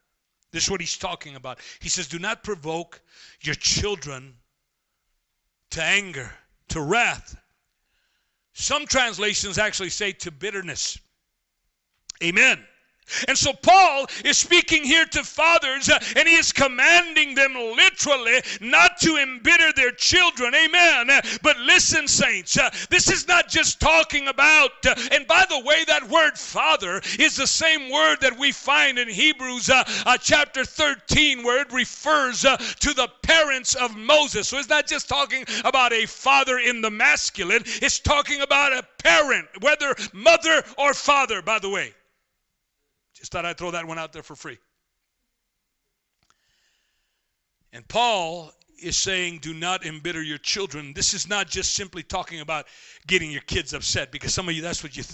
[0.53, 1.59] This is what he's talking about.
[1.81, 3.01] He says, Do not provoke
[3.43, 4.35] your children
[5.71, 6.31] to anger,
[6.69, 7.41] to wrath.
[8.53, 10.99] Some translations actually say to bitterness.
[12.23, 12.65] Amen.
[13.29, 18.43] And so Paul is speaking here to fathers uh, and he is commanding them literally
[18.61, 20.55] not to embitter their children.
[20.55, 21.11] Amen.
[21.11, 25.61] Uh, but listen, saints, uh, this is not just talking about, uh, and by the
[25.61, 30.17] way, that word father is the same word that we find in Hebrews uh, uh,
[30.19, 34.49] chapter 13 where it refers to the parents of Moses.
[34.49, 38.83] So it's not just talking about a father in the masculine, it's talking about a
[39.03, 41.95] parent, whether mother or father, by the way.
[43.21, 44.59] Just thought I'd throw that one out there for free.
[47.73, 48.51] And Paul
[48.83, 50.93] is saying, do not embitter your children.
[50.95, 52.67] This is not just simply talking about
[53.07, 55.05] getting your kids upset, because some of you, that's what you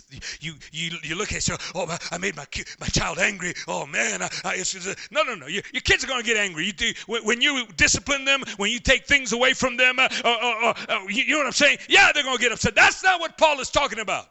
[0.40, 1.42] you you, you look at.
[1.42, 2.46] So, oh, I made my
[2.78, 3.54] my child angry.
[3.66, 5.48] Oh man, I, I, it's, it's, no, no, no.
[5.48, 6.64] Your, your kids are going to get angry.
[6.64, 10.28] You do, when you discipline them, when you take things away from them, uh, uh,
[10.28, 11.78] uh, uh you, you know what I'm saying?
[11.88, 12.76] Yeah, they're going to get upset.
[12.76, 14.28] That's not what Paul is talking about.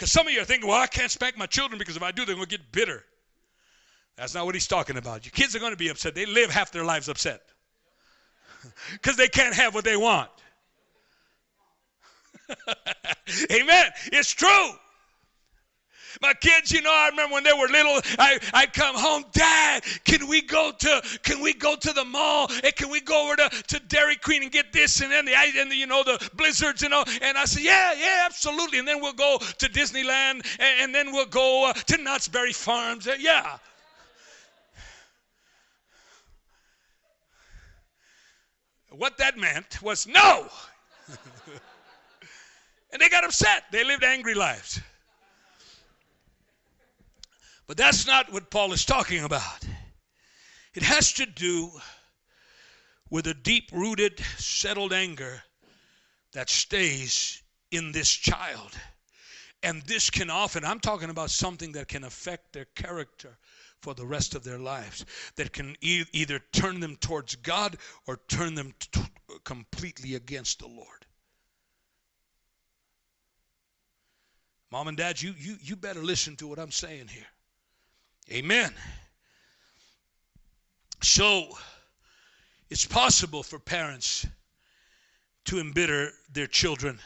[0.00, 2.10] Because some of you are thinking, well, I can't spank my children because if I
[2.10, 3.04] do, they're going to get bitter.
[4.16, 5.26] That's not what he's talking about.
[5.26, 6.14] Your kids are going to be upset.
[6.14, 7.42] They live half their lives upset
[8.92, 10.30] because they can't have what they want.
[13.52, 13.90] Amen.
[14.06, 14.70] It's true.
[16.20, 19.84] My kids, you know, I remember when they were little, I, I'd come home, Dad,
[20.04, 22.50] can we go to can we go to the mall?
[22.64, 25.34] And can we go over to, to Dairy Queen and get this and then the
[25.34, 27.04] and the, you know the blizzards, you know?
[27.22, 28.78] And I said, Yeah, yeah, absolutely.
[28.78, 32.52] And then we'll go to Disneyland and, and then we'll go uh, to Knott's Berry
[32.52, 33.06] Farms.
[33.06, 33.58] Uh, yeah.
[38.90, 40.48] What that meant was no.
[42.92, 43.64] and they got upset.
[43.70, 44.80] They lived angry lives.
[47.70, 49.64] But that's not what Paul is talking about.
[50.74, 51.70] It has to do
[53.10, 55.40] with a deep rooted, settled anger
[56.32, 57.40] that stays
[57.70, 58.76] in this child.
[59.62, 63.38] And this can often, I'm talking about something that can affect their character
[63.82, 65.06] for the rest of their lives,
[65.36, 69.00] that can e- either turn them towards God or turn them t-
[69.44, 71.06] completely against the Lord.
[74.72, 77.28] Mom and dad, you, you, you better listen to what I'm saying here.
[78.32, 78.72] Amen.
[81.02, 81.48] So,
[82.68, 84.26] it's possible for parents
[85.46, 87.00] to embitter their children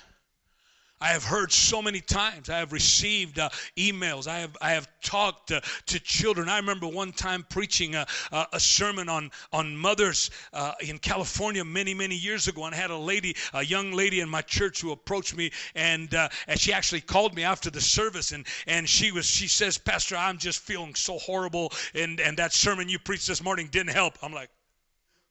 [1.05, 2.49] I have heard so many times.
[2.49, 4.27] I have received uh, emails.
[4.27, 6.49] I have I have talked uh, to children.
[6.49, 11.93] I remember one time preaching a, a, sermon on on mothers uh, in California many
[11.93, 14.93] many years ago, and I had a lady, a young lady in my church who
[14.93, 19.13] approached me, and uh, and she actually called me after the service, and and she
[19.13, 23.27] was she says, Pastor, I'm just feeling so horrible, and and that sermon you preached
[23.27, 24.17] this morning didn't help.
[24.23, 24.49] I'm like,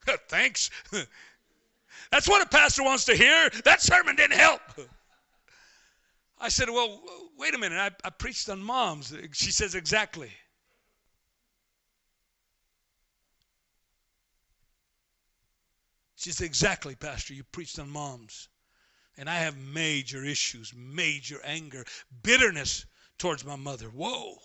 [0.27, 0.69] thanks.
[2.11, 3.49] That's what a pastor wants to hear.
[3.65, 4.61] That sermon didn't help.
[6.43, 7.01] I said, Well,
[7.37, 7.79] wait a minute.
[7.79, 9.15] I, I preached on moms.
[9.31, 10.29] She says, Exactly.
[16.17, 17.33] She said, Exactly, Pastor.
[17.33, 18.49] You preached on moms.
[19.17, 21.85] And I have major issues, major anger,
[22.23, 22.87] bitterness
[23.17, 23.87] towards my mother.
[23.87, 24.35] Whoa.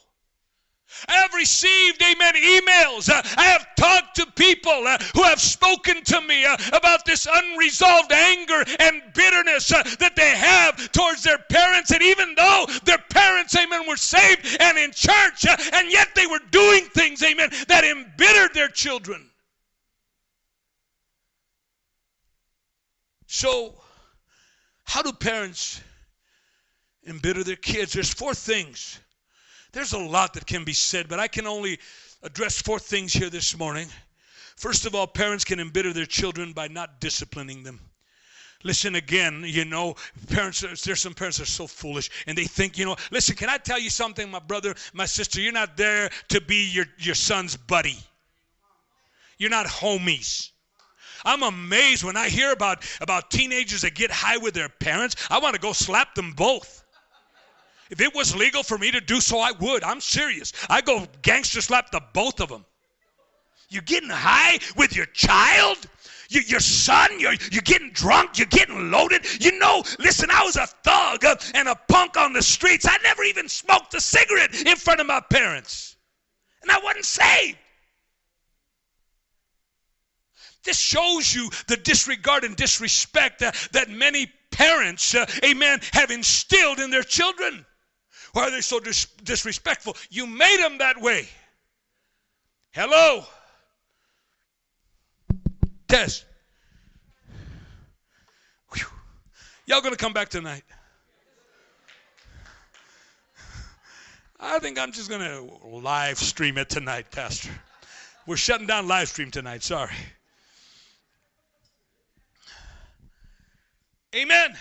[1.07, 3.09] I have received, amen, emails.
[3.11, 7.27] Uh, I have talked to people uh, who have spoken to me uh, about this
[7.31, 11.91] unresolved anger and bitterness that they have towards their parents.
[11.91, 16.41] And even though their parents, amen, were saved and in church, and yet they were
[16.51, 19.31] doing things, amen, that embittered their children.
[23.27, 23.75] So,
[24.85, 25.83] how do parents
[27.07, 27.93] embitter their kids?
[27.93, 29.01] There's four things
[29.73, 31.79] there's a lot that can be said, but I can only
[32.23, 33.89] address four things here this morning.
[34.57, 37.81] First of all, parents can embitter their children by not disciplining them.
[38.65, 39.95] Listen again, you know,
[40.29, 43.49] parents, there's some parents that are so foolish and they think, you know, listen, can
[43.49, 45.41] I tell you something, my brother, my sister?
[45.41, 47.97] You're not there to be your, your son's buddy.
[49.39, 50.51] You're not homies.
[51.25, 55.15] I'm amazed when I hear about, about teenagers that get high with their parents.
[55.31, 56.83] I want to go slap them both.
[57.91, 59.83] If it was legal for me to do so, I would.
[59.83, 60.53] I'm serious.
[60.69, 62.65] I go gangster slap the both of them.
[63.71, 65.79] You're getting high with your child?
[66.31, 69.25] You, your son, you're, you're getting drunk, you're getting loaded.
[69.43, 71.25] You know, listen, I was a thug
[71.55, 72.87] and a punk on the streets.
[72.87, 75.97] I never even smoked a cigarette in front of my parents.
[76.63, 77.59] And I wasn't saved.
[80.65, 86.79] This shows you the disregard and disrespect uh, that many parents, uh, amen, have instilled
[86.79, 87.65] in their children.
[88.33, 89.97] Why are they so dis- disrespectful?
[90.11, 91.29] You made them that way.
[92.73, 93.25] Hello?
[95.89, 96.25] Test.
[98.75, 98.87] Whew.
[99.67, 100.63] Y'all gonna come back tonight?
[104.41, 107.51] I think I'm just gonna live stream it tonight, Pastor.
[108.27, 109.63] We're shutting down live stream tonight.
[109.63, 109.95] Sorry.
[114.15, 114.55] Amen.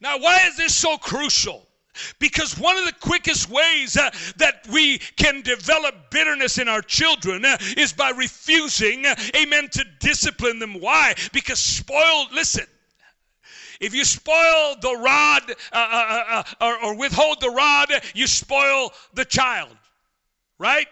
[0.00, 1.66] Now, why is this so crucial?
[2.18, 7.44] Because one of the quickest ways uh, that we can develop bitterness in our children
[7.44, 10.80] uh, is by refusing, uh, amen, to discipline them.
[10.80, 11.14] Why?
[11.32, 12.66] Because spoiled, listen,
[13.80, 18.92] if you spoil the rod uh, uh, uh, or, or withhold the rod, you spoil
[19.14, 19.74] the child,
[20.58, 20.86] right?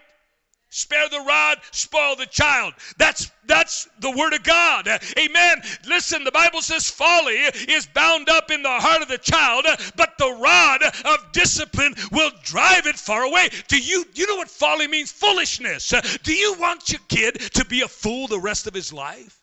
[0.71, 2.75] Spare the rod, spoil the child.
[2.97, 4.87] That's that's the word of God.
[5.17, 5.61] Amen.
[5.87, 9.65] Listen, the Bible says folly is bound up in the heart of the child,
[9.95, 13.49] but the rod of discipline will drive it far away.
[13.67, 15.11] Do you you know what folly means?
[15.11, 15.91] Foolishness.
[16.21, 19.38] Do you want your kid to be a fool the rest of his life?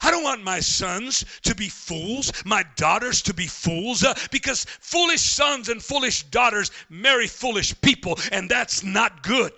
[0.00, 4.64] I don't want my sons to be fools, my daughters to be fools, uh, because
[4.80, 9.52] foolish sons and foolish daughters marry foolish people, and that's not good.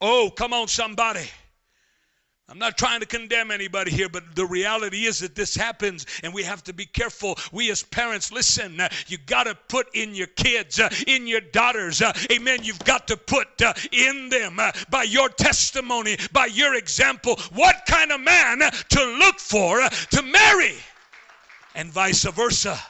[0.00, 1.28] Oh, come on, somebody.
[2.50, 6.32] I'm not trying to condemn anybody here, but the reality is that this happens and
[6.32, 7.36] we have to be careful.
[7.52, 11.42] We as parents, listen, uh, you got to put in your kids, uh, in your
[11.42, 12.60] daughters, uh, amen.
[12.62, 13.48] You've got to put
[13.92, 19.80] in them by your testimony, by your example, what kind of man to look for
[19.80, 20.74] to marry,
[21.74, 22.80] and vice versa.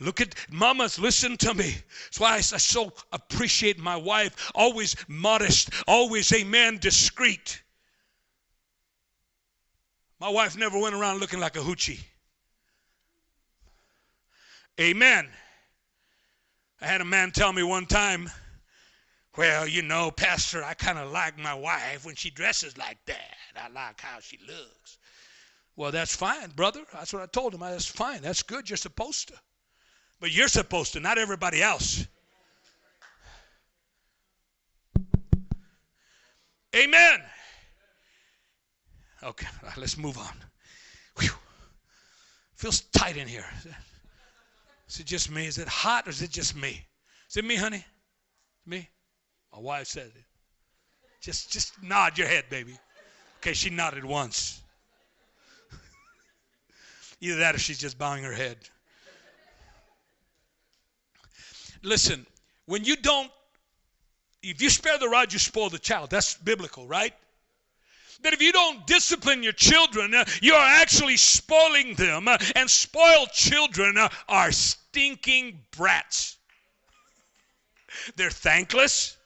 [0.00, 1.74] Look at mamas, listen to me.
[2.06, 7.60] That's why I so appreciate my wife, always modest, always, amen, discreet.
[10.20, 12.00] My wife never went around looking like a hoochie.
[14.80, 15.28] Amen.
[16.80, 18.30] I had a man tell me one time,
[19.36, 23.36] well, you know, Pastor, I kind of like my wife when she dresses like that.
[23.56, 24.98] I like how she looks.
[25.76, 26.82] Well, that's fine, brother.
[26.92, 27.60] That's what I told him.
[27.60, 28.20] That's fine.
[28.20, 28.68] That's good.
[28.68, 29.34] You're supposed to.
[30.20, 32.06] But you're supposed to, not everybody else.
[36.74, 37.20] Amen.
[39.22, 39.46] Okay,
[39.76, 40.34] let's move on.
[41.18, 41.30] Whew.
[42.56, 43.46] Feels tight in here.
[44.88, 45.46] Is it just me?
[45.46, 46.84] Is it hot or is it just me?
[47.28, 47.84] Is it me, honey?
[48.66, 48.88] Me?
[49.52, 50.24] My wife said it.
[51.20, 52.76] Just just nod your head, baby.
[53.38, 54.62] Okay, she nodded once.
[57.20, 58.56] Either that or she's just bowing her head.
[61.82, 62.26] Listen,
[62.66, 63.30] when you don't,
[64.42, 66.10] if you spare the rod, you spoil the child.
[66.10, 67.14] That's biblical, right?
[68.22, 72.28] That if you don't discipline your children, uh, you are actually spoiling them.
[72.28, 76.36] Uh, and spoiled children uh, are stinking brats.
[78.16, 79.16] They're thankless.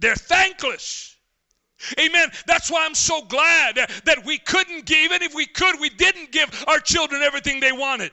[0.00, 1.16] They're thankless.
[1.98, 2.30] Amen.
[2.46, 6.32] That's why I'm so glad that we couldn't give, even if we could, we didn't
[6.32, 8.10] give our children everything they wanted.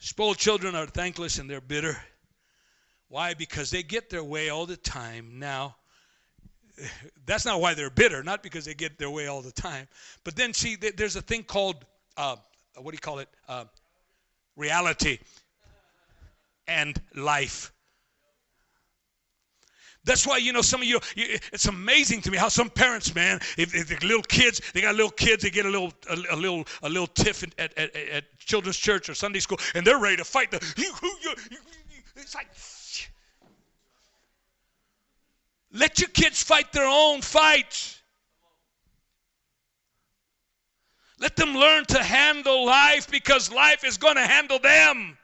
[0.00, 1.96] Spoiled children are thankless and they're bitter.
[3.08, 3.34] Why?
[3.34, 5.38] Because they get their way all the time.
[5.38, 5.76] Now,
[7.26, 9.88] that's not why they're bitter, not because they get their way all the time.
[10.24, 11.84] But then, see, there's a thing called,
[12.16, 12.36] uh,
[12.76, 13.28] what do you call it?
[13.46, 13.64] Uh,
[14.56, 15.18] reality
[16.66, 17.70] and life.
[20.04, 23.38] That's why, you know, some of you, it's amazing to me how some parents, man,
[23.58, 26.36] if, if the little kids, they got little kids, they get a little, a, a
[26.36, 30.16] little, a little tiff at, at, at, children's church or Sunday school, and they're ready
[30.16, 30.50] to fight.
[30.50, 30.56] The,
[32.16, 32.48] it's like,
[35.72, 38.00] let your kids fight their own fights.
[41.18, 45.18] Let them learn to handle life because life is going to handle them.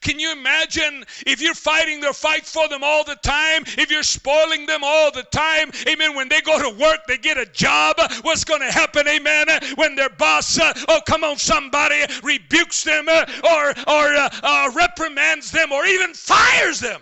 [0.00, 3.64] Can you imagine if you're fighting their fight for them all the time?
[3.66, 5.70] If you're spoiling them all the time?
[5.88, 6.14] Amen.
[6.14, 7.96] When they go to work, they get a job.
[8.22, 9.06] What's going to happen?
[9.08, 9.46] Amen.
[9.76, 14.70] When their boss, uh, oh, come on, somebody rebukes them uh, or, or uh, uh
[14.74, 17.00] reprimands them or even fires them.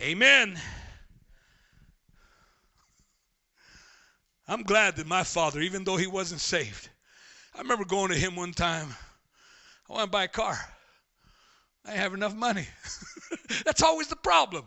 [0.00, 0.60] Amen.
[4.48, 6.88] I'm glad that my father, even though he wasn't saved,
[7.54, 8.88] I remember going to him one time.
[9.88, 10.58] I want to buy a car.
[11.84, 12.66] I have enough money.
[13.64, 14.66] That's always the problem.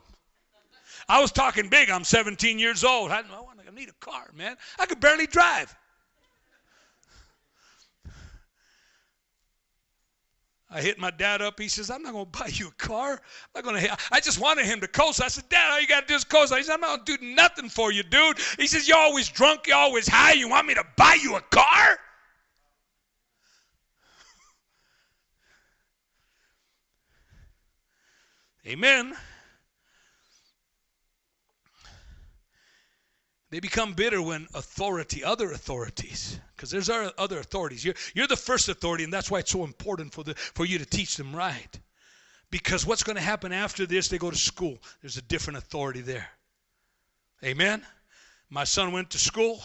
[1.07, 1.89] I was talking big.
[1.89, 3.11] I'm 17 years old.
[3.11, 4.55] I, I need a car, man.
[4.79, 5.73] I could barely drive.
[10.71, 11.59] I hit my dad up.
[11.59, 13.13] He says, I'm not going to buy you a car.
[13.13, 13.19] I'm
[13.55, 13.97] not going to.
[14.11, 15.21] I just wanted him to coast.
[15.21, 16.53] I said, Dad, all you got to do is coast.
[16.55, 18.37] He said, I'm not going to do nothing for you, dude.
[18.57, 19.65] He says, You're always drunk.
[19.67, 20.33] You're always high.
[20.33, 21.97] You want me to buy you a car?
[28.67, 29.15] Amen.
[33.49, 37.85] They become bitter when authority, other authorities, because there's other authorities.
[37.85, 40.77] You're, you're the first authority, and that's why it's so important for, the, for you
[40.77, 41.79] to teach them right.
[42.51, 44.77] Because what's going to happen after this, they go to school.
[45.01, 46.27] There's a different authority there.
[47.45, 47.81] Amen?
[48.49, 49.61] My son went to school,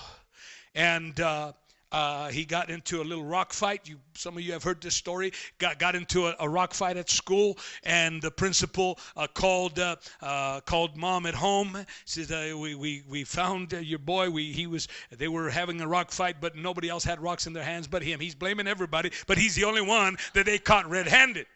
[0.77, 1.53] and uh,
[1.95, 3.89] uh, he got into a little rock fight.
[3.89, 5.33] You, some of you have heard this story.
[5.59, 9.95] Got got into a, a rock fight at school, and the principal uh, called uh,
[10.21, 11.87] uh called mom at home.
[12.05, 14.29] Said uh, we we we found uh, your boy.
[14.29, 17.53] We he was they were having a rock fight, but nobody else had rocks in
[17.53, 18.19] their hands but him.
[18.19, 21.47] He's blaming everybody, but he's the only one that they caught red-handed.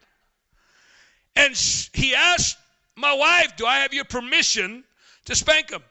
[1.34, 2.58] And sh- he asked
[2.94, 4.84] my wife, "Do I have your permission
[5.24, 5.82] to spank him?"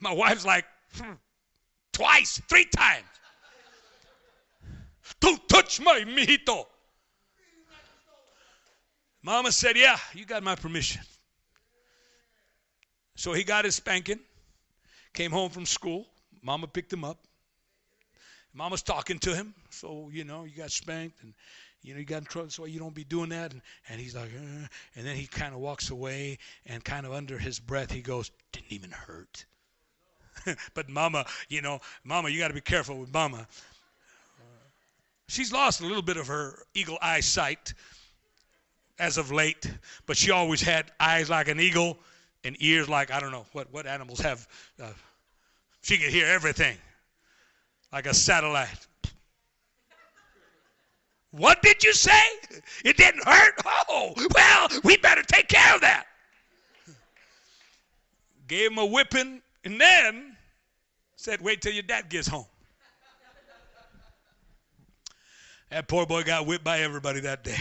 [0.00, 0.64] My wife's like,
[0.96, 1.12] hmm,
[1.92, 3.04] twice, three times.
[5.22, 6.66] Don't touch my mijito.
[9.22, 11.00] Mama said, Yeah, you got my permission.
[13.14, 14.18] So he got his spanking,
[15.14, 16.06] came home from school.
[16.42, 17.18] Mama picked him up,
[18.52, 21.32] Mama's talking to him, so you know you got spanked and
[21.82, 23.52] you know you got in trouble, so you don't be doing that.
[23.52, 24.66] And, and he's like, uh,
[24.96, 28.30] and then he kind of walks away and kind of under his breath he goes,
[28.52, 29.44] didn't even hurt.
[30.74, 33.46] but Mama, you know, Mama, you got to be careful with Mama.
[35.32, 37.72] She's lost a little bit of her eagle eye sight
[38.98, 39.66] as of late,
[40.04, 41.96] but she always had eyes like an eagle
[42.44, 44.46] and ears like I don't know what what animals have.
[44.78, 44.90] Uh,
[45.80, 46.76] she could hear everything
[47.94, 48.86] like a satellite.
[51.30, 52.22] What did you say?
[52.84, 53.54] It didn't hurt?
[53.88, 56.04] Oh, well, we better take care of that.
[58.48, 60.36] Gave him a whipping and then
[61.16, 62.44] said, wait till your dad gets home.
[65.72, 67.56] That poor boy got whipped by everybody that day.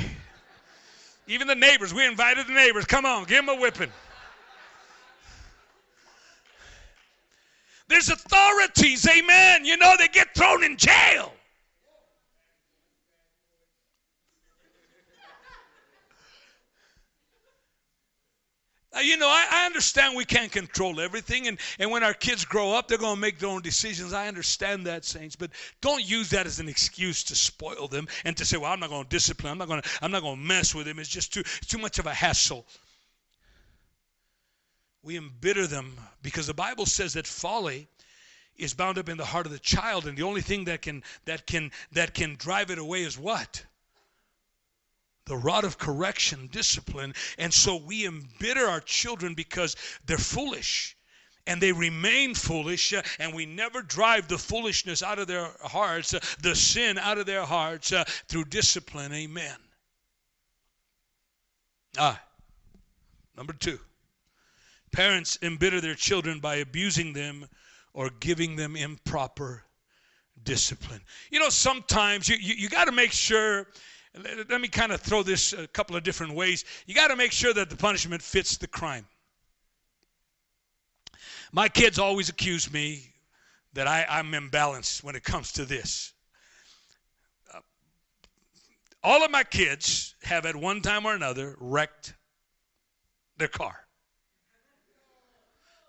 [1.28, 1.93] Even the neighbors.
[1.93, 2.84] We invited the neighbors.
[2.84, 3.89] Come on, give him a whipping.
[7.88, 9.64] There's authorities, amen.
[9.64, 11.32] You know, they get thrown in jail.
[18.93, 22.43] Uh, you know, I, I, understand we can't control everything, and, and when our kids
[22.43, 24.11] grow up, they're going to make their own decisions.
[24.11, 28.35] I understand that, saints, but don't use that as an excuse to spoil them and
[28.35, 29.53] to say, "Well, I'm not going to discipline.
[29.53, 29.89] I'm not going to.
[30.01, 30.99] I'm not going to mess with them.
[30.99, 31.43] It's just too.
[31.43, 32.65] Too much of a hassle."
[35.03, 37.87] We embitter them because the Bible says that folly
[38.57, 41.01] is bound up in the heart of the child, and the only thing that can
[41.23, 43.63] that can that can drive it away is what?
[45.32, 47.13] The rod of correction, discipline.
[47.38, 50.97] And so we embitter our children because they're foolish
[51.47, 56.13] and they remain foolish, uh, and we never drive the foolishness out of their hearts,
[56.13, 59.13] uh, the sin out of their hearts uh, through discipline.
[59.13, 59.55] Amen.
[61.97, 62.21] Ah,
[63.38, 63.79] number two,
[64.91, 67.47] parents embitter their children by abusing them
[67.93, 69.63] or giving them improper
[70.43, 71.01] discipline.
[71.32, 73.65] You know, sometimes you, you, you got to make sure
[74.14, 76.66] let me kind of throw this a couple of different ways.
[76.86, 79.05] You got to make sure that the punishment fits the crime.
[81.53, 83.14] My kids always accuse me
[83.74, 86.14] that I, am imbalanced when it comes to this.
[87.53, 87.59] Uh,
[89.03, 92.14] all of my kids have at one time or another wrecked
[93.38, 93.76] their car.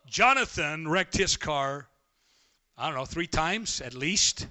[0.07, 1.89] Jonathan wrecked his car,
[2.77, 4.47] I don't know, three times at least.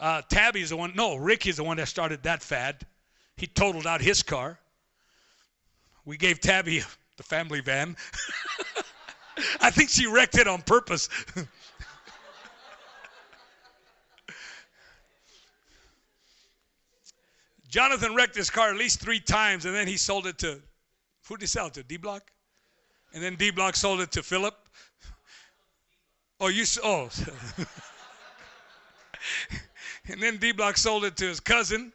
[0.00, 2.86] Uh, Tabby is the one, no, Ricky is the one that started that fad.
[3.36, 4.58] He totaled out his car.
[6.06, 6.82] We gave Tabby
[7.18, 7.96] the family van.
[9.60, 11.10] I think she wrecked it on purpose.
[17.68, 20.60] Jonathan wrecked his car at least three times, and then he sold it to
[21.28, 21.84] who did he sell it to?
[21.84, 22.32] D Block?
[23.14, 24.56] And then D Block sold it to Philip.
[26.40, 27.08] Oh, you oh.
[30.10, 31.92] And then D Block sold it to his cousin.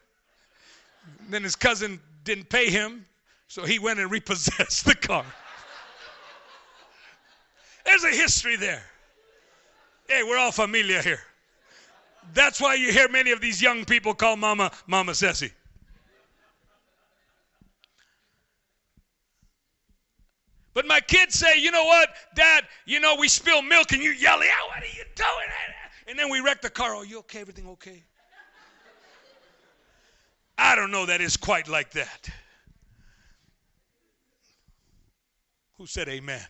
[1.28, 3.04] Then his cousin didn't pay him,
[3.48, 5.24] so he went and repossessed the car.
[7.84, 8.82] There's a history there.
[10.08, 11.20] Hey, we're all familia here.
[12.34, 15.52] That's why you hear many of these young people call Mama Mama Ceci.
[20.74, 24.10] But my kids say, you know what, Dad, you know, we spill milk and you
[24.10, 25.28] yell out, what are you doing?
[26.06, 26.94] And then we wreck the car.
[26.94, 27.40] Oh, you okay?
[27.40, 28.02] Everything okay?
[30.58, 32.28] I don't know that it's quite like that.
[35.78, 36.40] Who said amen?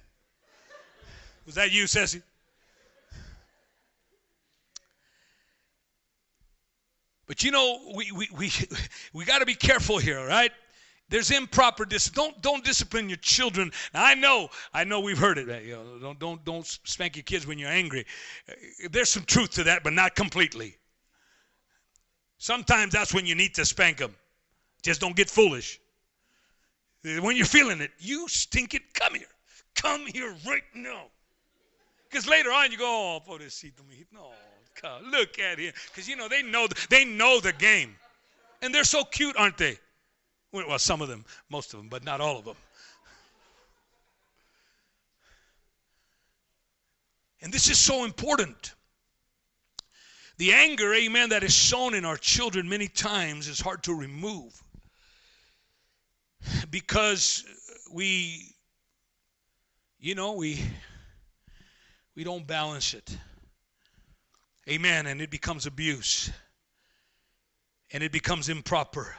[1.44, 2.22] Was that you, Ceci?
[7.26, 8.52] But you know, we, we, we,
[9.12, 10.52] we got to be careful here, right?
[11.08, 12.32] There's improper discipline.
[12.32, 13.70] Don't don't discipline your children.
[13.94, 15.64] Now, I know, I know we've heard it.
[15.64, 18.06] You know, don't don't don't spank your kids when you're angry.
[18.48, 18.54] Uh,
[18.90, 20.76] there's some truth to that, but not completely.
[22.38, 24.14] Sometimes that's when you need to spank them.
[24.82, 25.80] Just don't get foolish.
[27.04, 28.82] Uh, when you're feeling it, you stink it.
[28.92, 29.28] Come here,
[29.76, 31.04] come here right now.
[32.10, 33.82] Because later on you go, oh, pobrecito,
[34.12, 34.30] no,
[35.10, 35.72] look at him.
[35.88, 37.94] Because you know they know they know the game,
[38.60, 39.78] and they're so cute, aren't they?
[40.64, 42.56] Well, some of them, most of them, but not all of them.
[47.42, 48.74] And this is so important.
[50.38, 54.62] The anger, amen, that is sown in our children many times is hard to remove
[56.70, 57.44] because
[57.92, 58.54] we,
[59.98, 60.60] you know, we
[62.14, 63.16] we don't balance it.
[64.68, 65.06] Amen.
[65.06, 66.30] And it becomes abuse.
[67.92, 69.14] And it becomes improper.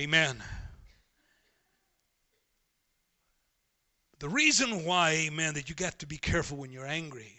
[0.00, 0.42] Amen.
[4.20, 7.32] The reason why, amen, that you got to be careful when you're angry,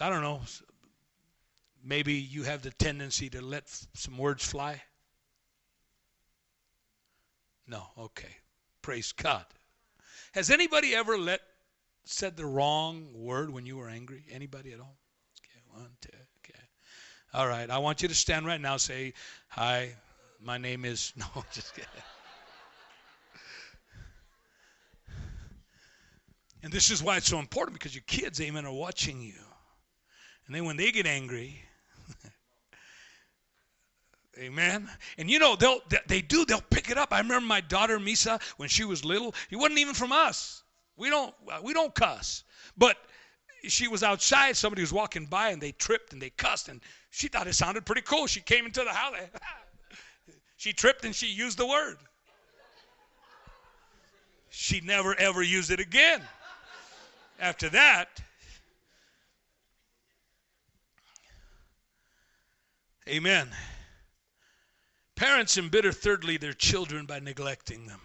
[0.00, 0.40] I don't know,
[1.84, 4.80] maybe you have the tendency to let some words fly?
[7.66, 8.36] No, okay.
[8.82, 9.44] Praise God.
[10.32, 11.40] Has anybody ever let
[12.04, 14.24] said the wrong word when you were angry?
[14.30, 14.96] Anybody at all?
[15.40, 16.08] Okay, one, two,
[16.38, 16.60] okay.
[17.34, 17.68] All right.
[17.68, 18.76] I want you to stand right now.
[18.76, 19.12] Say,
[19.48, 19.94] "Hi,
[20.42, 21.88] my name is." No, just kidding.
[26.62, 29.34] And this is why it's so important because your kids, amen, are watching you.
[30.46, 31.62] And then when they get angry,
[34.38, 34.88] Amen.
[35.18, 37.12] And you know, they'll they do, they'll pick it up.
[37.12, 40.62] I remember my daughter Misa when she was little, he wasn't even from us.
[40.96, 42.44] We don't uh, we don't cuss.
[42.76, 42.96] But
[43.64, 46.80] she was outside, somebody was walking by and they tripped and they cussed and
[47.10, 48.26] she thought it sounded pretty cool.
[48.26, 49.14] She came into the house.
[50.60, 51.96] she tripped and she used the word.
[54.50, 56.20] She never ever used it again.
[57.38, 58.20] After that,
[63.08, 63.48] Amen.
[65.16, 68.02] Parents embitter, thirdly, their children by neglecting them.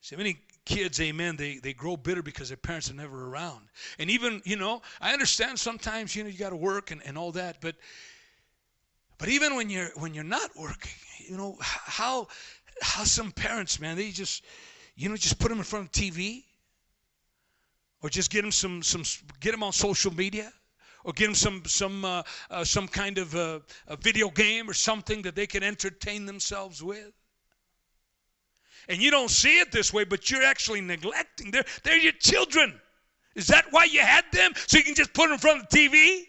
[0.00, 3.66] See, many kids, amen, they, they grow bitter because their parents are never around.
[3.98, 7.18] And even, you know, I understand sometimes, you know, you got to work and, and
[7.18, 7.76] all that, but
[9.20, 10.92] but even when you're when you're not working,
[11.28, 12.26] you know, how
[12.80, 14.42] how some parents, man, they just,
[14.96, 16.42] you know, just put them in front of TV
[18.02, 19.02] or just get them some some
[19.40, 20.50] get them on social media
[21.04, 24.72] or get them some some uh, uh, some kind of a, a video game or
[24.72, 27.12] something that they can entertain themselves with.
[28.88, 31.50] And you don't see it this way, but you're actually neglecting.
[31.50, 32.80] They're, they're your children.
[33.36, 34.52] Is that why you had them?
[34.66, 36.24] So you can just put them in front of the TV?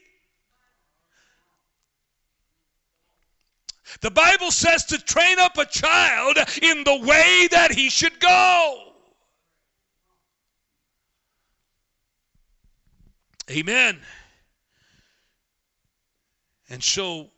[4.00, 8.94] The Bible says to train up a child in the way that he should go.
[13.50, 14.00] Amen.
[16.70, 17.32] And so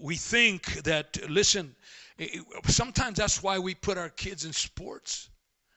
[0.00, 1.76] we think that, listen,
[2.66, 5.30] sometimes that's why we put our kids in sports.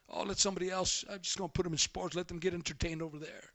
[0.10, 2.54] Oh, let somebody else, I'm just going to put them in sports, let them get
[2.54, 3.53] entertained over there.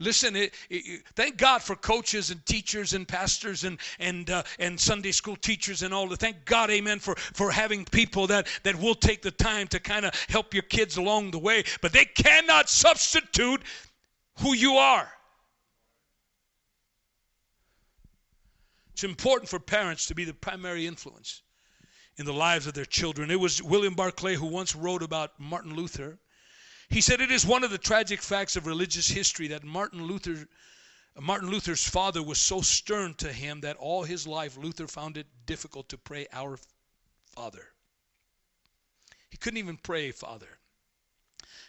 [0.00, 4.78] Listen, it, it, thank God for coaches and teachers and pastors and and uh, and
[4.78, 6.08] Sunday school teachers and all.
[6.16, 10.04] Thank God, Amen, for for having people that that will take the time to kind
[10.04, 11.62] of help your kids along the way.
[11.80, 13.62] But they cannot substitute
[14.40, 15.08] who you are.
[18.94, 21.42] It's important for parents to be the primary influence
[22.16, 23.30] in the lives of their children.
[23.30, 26.18] It was William Barclay who once wrote about Martin Luther.
[26.94, 30.46] He said it is one of the tragic facts of religious history that Martin Luther
[31.20, 35.26] Martin Luther's father was so stern to him that all his life Luther found it
[35.44, 36.56] difficult to pray our
[37.26, 37.66] Father.
[39.28, 40.46] He couldn't even pray Father.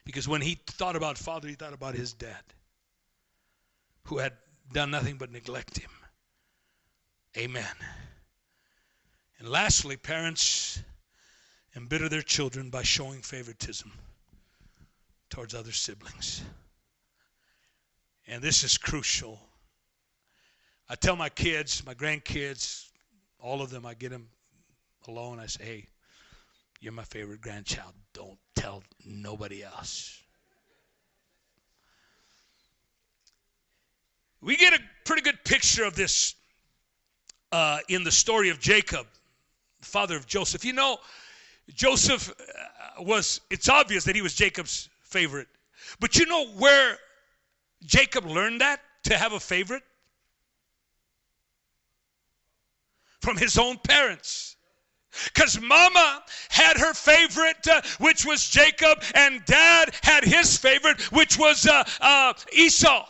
[0.03, 2.43] Because when he thought about Father, he thought about his dad
[4.03, 4.33] who had
[4.73, 5.89] done nothing but neglect him.
[7.35, 7.75] Amen.
[9.39, 10.83] And lastly, parents
[11.75, 13.91] embitter their children by showing favoritism
[15.29, 16.43] towards other siblings.
[18.27, 19.39] And this is crucial.
[20.89, 22.89] I tell my kids, my grandkids,
[23.39, 24.27] all of them, I get them
[25.07, 25.39] alone.
[25.39, 25.87] I say, hey,
[26.79, 27.93] you're my favorite grandchild.
[28.13, 30.21] Don't tell nobody else.
[34.41, 36.35] We get a pretty good picture of this
[37.51, 39.07] uh, in the story of Jacob,
[39.81, 40.63] father of Joseph.
[40.63, 40.97] You know,
[41.73, 45.47] Joseph uh, was, it's obvious that he was Jacob's favorite.
[46.01, 46.97] But you know where
[47.85, 49.83] Jacob learned that, to have a favorite?
[53.21, 54.57] From his own parents.
[55.23, 61.39] Because mama had her favorite, uh, which was Jacob, and dad had his favorite, which
[61.39, 63.07] was uh, uh, Esau.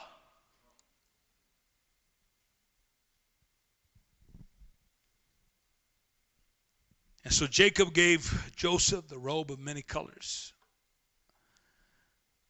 [7.23, 10.53] And so Jacob gave Joseph the robe of many colors,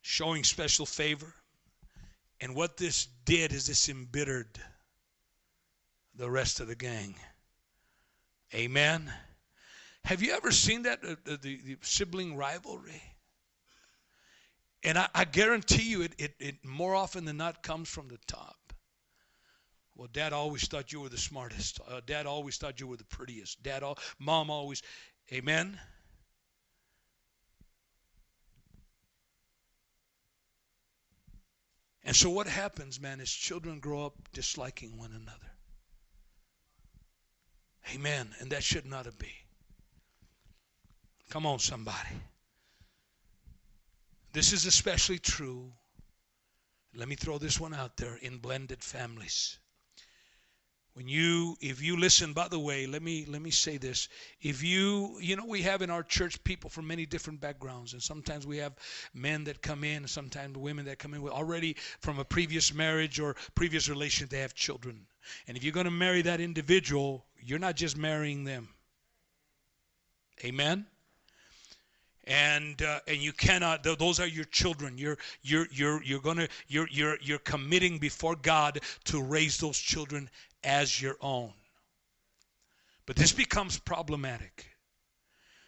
[0.07, 1.33] showing special favor.
[2.39, 4.59] And what this did is this embittered
[6.13, 7.15] the rest of the gang.
[8.53, 9.11] Amen.
[10.03, 13.01] Have you ever seen that, the, the, the sibling rivalry?
[14.83, 18.19] And I, I guarantee you, it, it, it more often than not comes from the
[18.27, 18.57] top.
[19.95, 21.79] Well, dad always thought you were the smartest.
[21.89, 23.63] Uh, dad always thought you were the prettiest.
[23.63, 24.83] Dad, all, mom always.
[25.33, 25.79] Amen.
[32.05, 35.51] And so what happens, man, is children grow up disliking one another.
[37.93, 38.29] Amen.
[38.39, 39.33] And that should not be.
[41.29, 42.09] Come on, somebody.
[44.33, 45.71] This is especially true
[46.97, 49.59] Let me throw this one out there in blended families.
[50.95, 54.07] When you if you listen by the way, let me let me say this.
[54.41, 58.01] If you you know we have in our church people from many different backgrounds and
[58.01, 58.73] sometimes we have
[59.13, 63.19] men that come in sometimes women that come in with already from a previous marriage
[63.19, 65.05] or previous relation they have children.
[65.49, 68.69] And if you're going to marry that individual, you're not just marrying them.
[70.45, 70.85] Amen
[72.27, 76.47] and uh, and you cannot those are your children you're you're you're you're going to
[76.67, 80.29] you're you're you're committing before God to raise those children
[80.65, 81.51] as your own
[83.05, 84.67] but this becomes problematic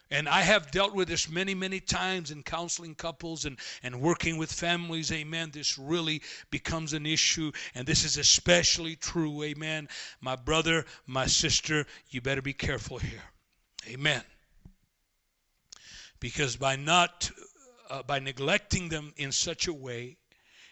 [0.10, 4.38] and I have dealt with this many, many times in counseling couples and, and working
[4.38, 5.12] with families.
[5.12, 5.52] Amen.
[5.52, 7.52] This really becomes an issue.
[7.76, 9.44] And this is especially true.
[9.44, 9.90] Amen.
[10.22, 13.22] My brother, my sister, you better be careful here.
[13.90, 14.24] Amen
[16.20, 17.30] because by not
[17.90, 20.18] uh, by neglecting them in such a way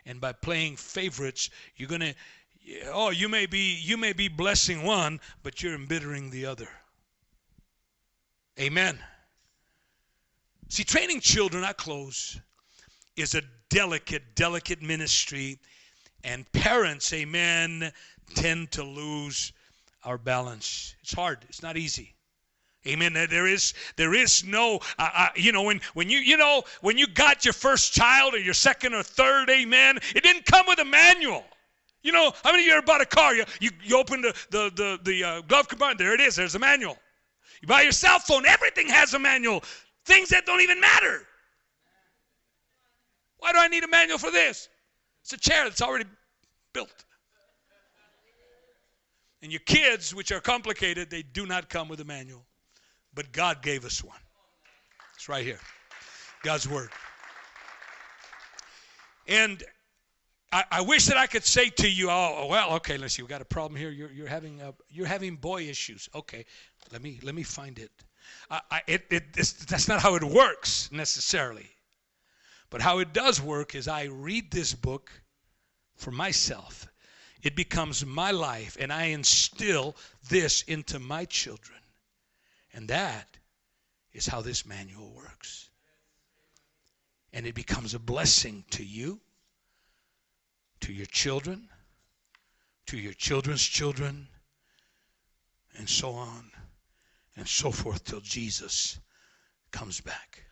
[0.06, 2.16] and by playing favorites you're going to
[2.92, 6.70] oh you may be you may be blessing one but you're embittering the other
[8.60, 8.98] amen
[10.70, 12.40] see training children i close
[13.16, 15.60] is a delicate delicate ministry
[16.24, 17.92] and parents amen
[18.34, 19.52] tend to lose
[20.04, 22.12] our balance it's hard it's not easy
[22.88, 23.14] Amen.
[23.14, 27.00] There is there is no uh, uh, you know when when you you know when
[27.00, 29.98] you got your first child or your second or third, amen.
[30.16, 31.44] It didn't come with a manual.
[32.06, 33.34] You know how many of you ever bought a car?
[33.34, 35.98] You you, you open the the the, the uh, glove compartment.
[35.98, 36.36] There it is.
[36.36, 37.00] There's a manual.
[37.64, 38.46] You buy your cell phone.
[38.46, 39.64] Everything has a manual.
[40.06, 41.26] Things that don't even matter.
[43.40, 44.70] Why do I need a manual for this?
[45.24, 46.06] It's a chair that's already
[46.74, 47.06] built.
[49.42, 52.46] And your kids, which are complicated, they do not come with a manual.
[53.16, 54.20] But God gave us one.
[55.16, 55.60] It's right here
[56.44, 56.92] God's Word.
[59.28, 59.64] And
[60.72, 63.42] I, wish that I could say to you, oh, well, okay, let's see, we got
[63.42, 63.90] a problem here.
[63.90, 66.08] You're, you're having a, you're having boy issues.
[66.16, 66.46] Okay,
[66.92, 67.92] let me let me find it.
[68.50, 71.70] I, I, it, it that's not how it works necessarily.
[72.70, 75.12] But how it does work is I read this book
[75.96, 76.88] for myself.
[77.42, 79.96] It becomes my life, and I instill
[80.30, 81.80] this into my children.
[82.74, 83.38] And that
[84.14, 85.70] is how this manual works.
[87.32, 89.22] And it becomes a blessing to you,
[90.82, 91.70] to your children,
[92.88, 94.28] to your children's children,
[95.78, 96.52] and so on
[97.36, 99.00] and so forth till Jesus
[99.72, 100.44] comes back.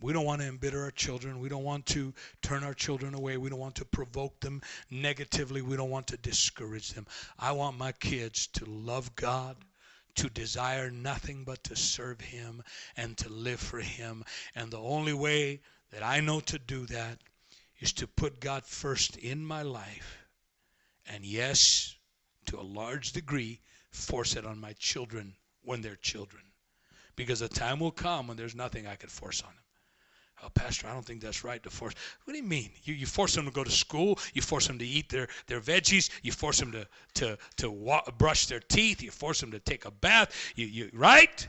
[0.00, 1.38] We don't want to embitter our children.
[1.38, 2.12] We don't want to
[2.42, 3.36] turn our children away.
[3.36, 4.60] We don't want to provoke them
[4.90, 5.62] negatively.
[5.62, 7.06] We don't want to discourage them.
[7.38, 9.56] I want my kids to love God
[10.16, 12.62] to desire nothing but to serve Him
[12.96, 14.24] and to live for Him.
[14.54, 15.60] And the only way
[15.90, 17.18] that I know to do that
[17.82, 20.24] is to put God first in my life.
[21.06, 21.96] And yes,
[22.46, 23.60] to a large degree,
[23.90, 26.44] force it on my children when they're children.
[27.16, 29.56] Because a time will come when there's nothing I could force on them.
[30.44, 31.94] Oh, Pastor, I don't think that's right to force.
[32.24, 32.70] What do you mean?
[32.84, 34.18] You, you force them to go to school.
[34.32, 36.08] You force them to eat their, their veggies.
[36.22, 39.02] You force them to, to, to wa- brush their teeth.
[39.02, 40.52] You force them to take a bath.
[40.54, 41.46] You, you, right?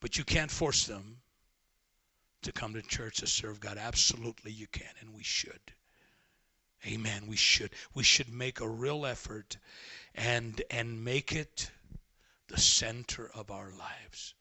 [0.00, 1.18] But you can't force them
[2.46, 3.76] to come to church to serve God.
[3.76, 5.60] Absolutely, you can, and we should.
[6.86, 7.26] Amen.
[7.26, 7.70] We should.
[7.94, 9.56] We should make a real effort
[10.14, 11.70] and and make it
[12.48, 14.34] the center of our lives.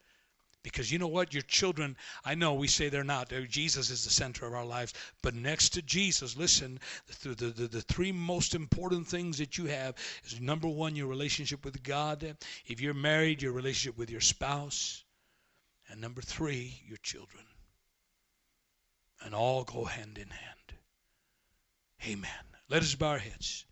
[0.61, 1.33] Because you know what?
[1.33, 3.31] Your children, I know we say they're not.
[3.49, 4.93] Jesus is the center of our lives.
[5.21, 6.79] But next to Jesus, listen,
[7.21, 11.05] the, the, the, the, three most important things that you have is number one, your
[11.05, 12.35] relationship with God.
[12.65, 15.03] If you're married, your relationship with your spouse.
[15.87, 17.45] And number three, your children.
[19.23, 20.79] And all go hand in hand.
[22.05, 22.31] Amen.
[22.69, 23.65] Let us bow our heads.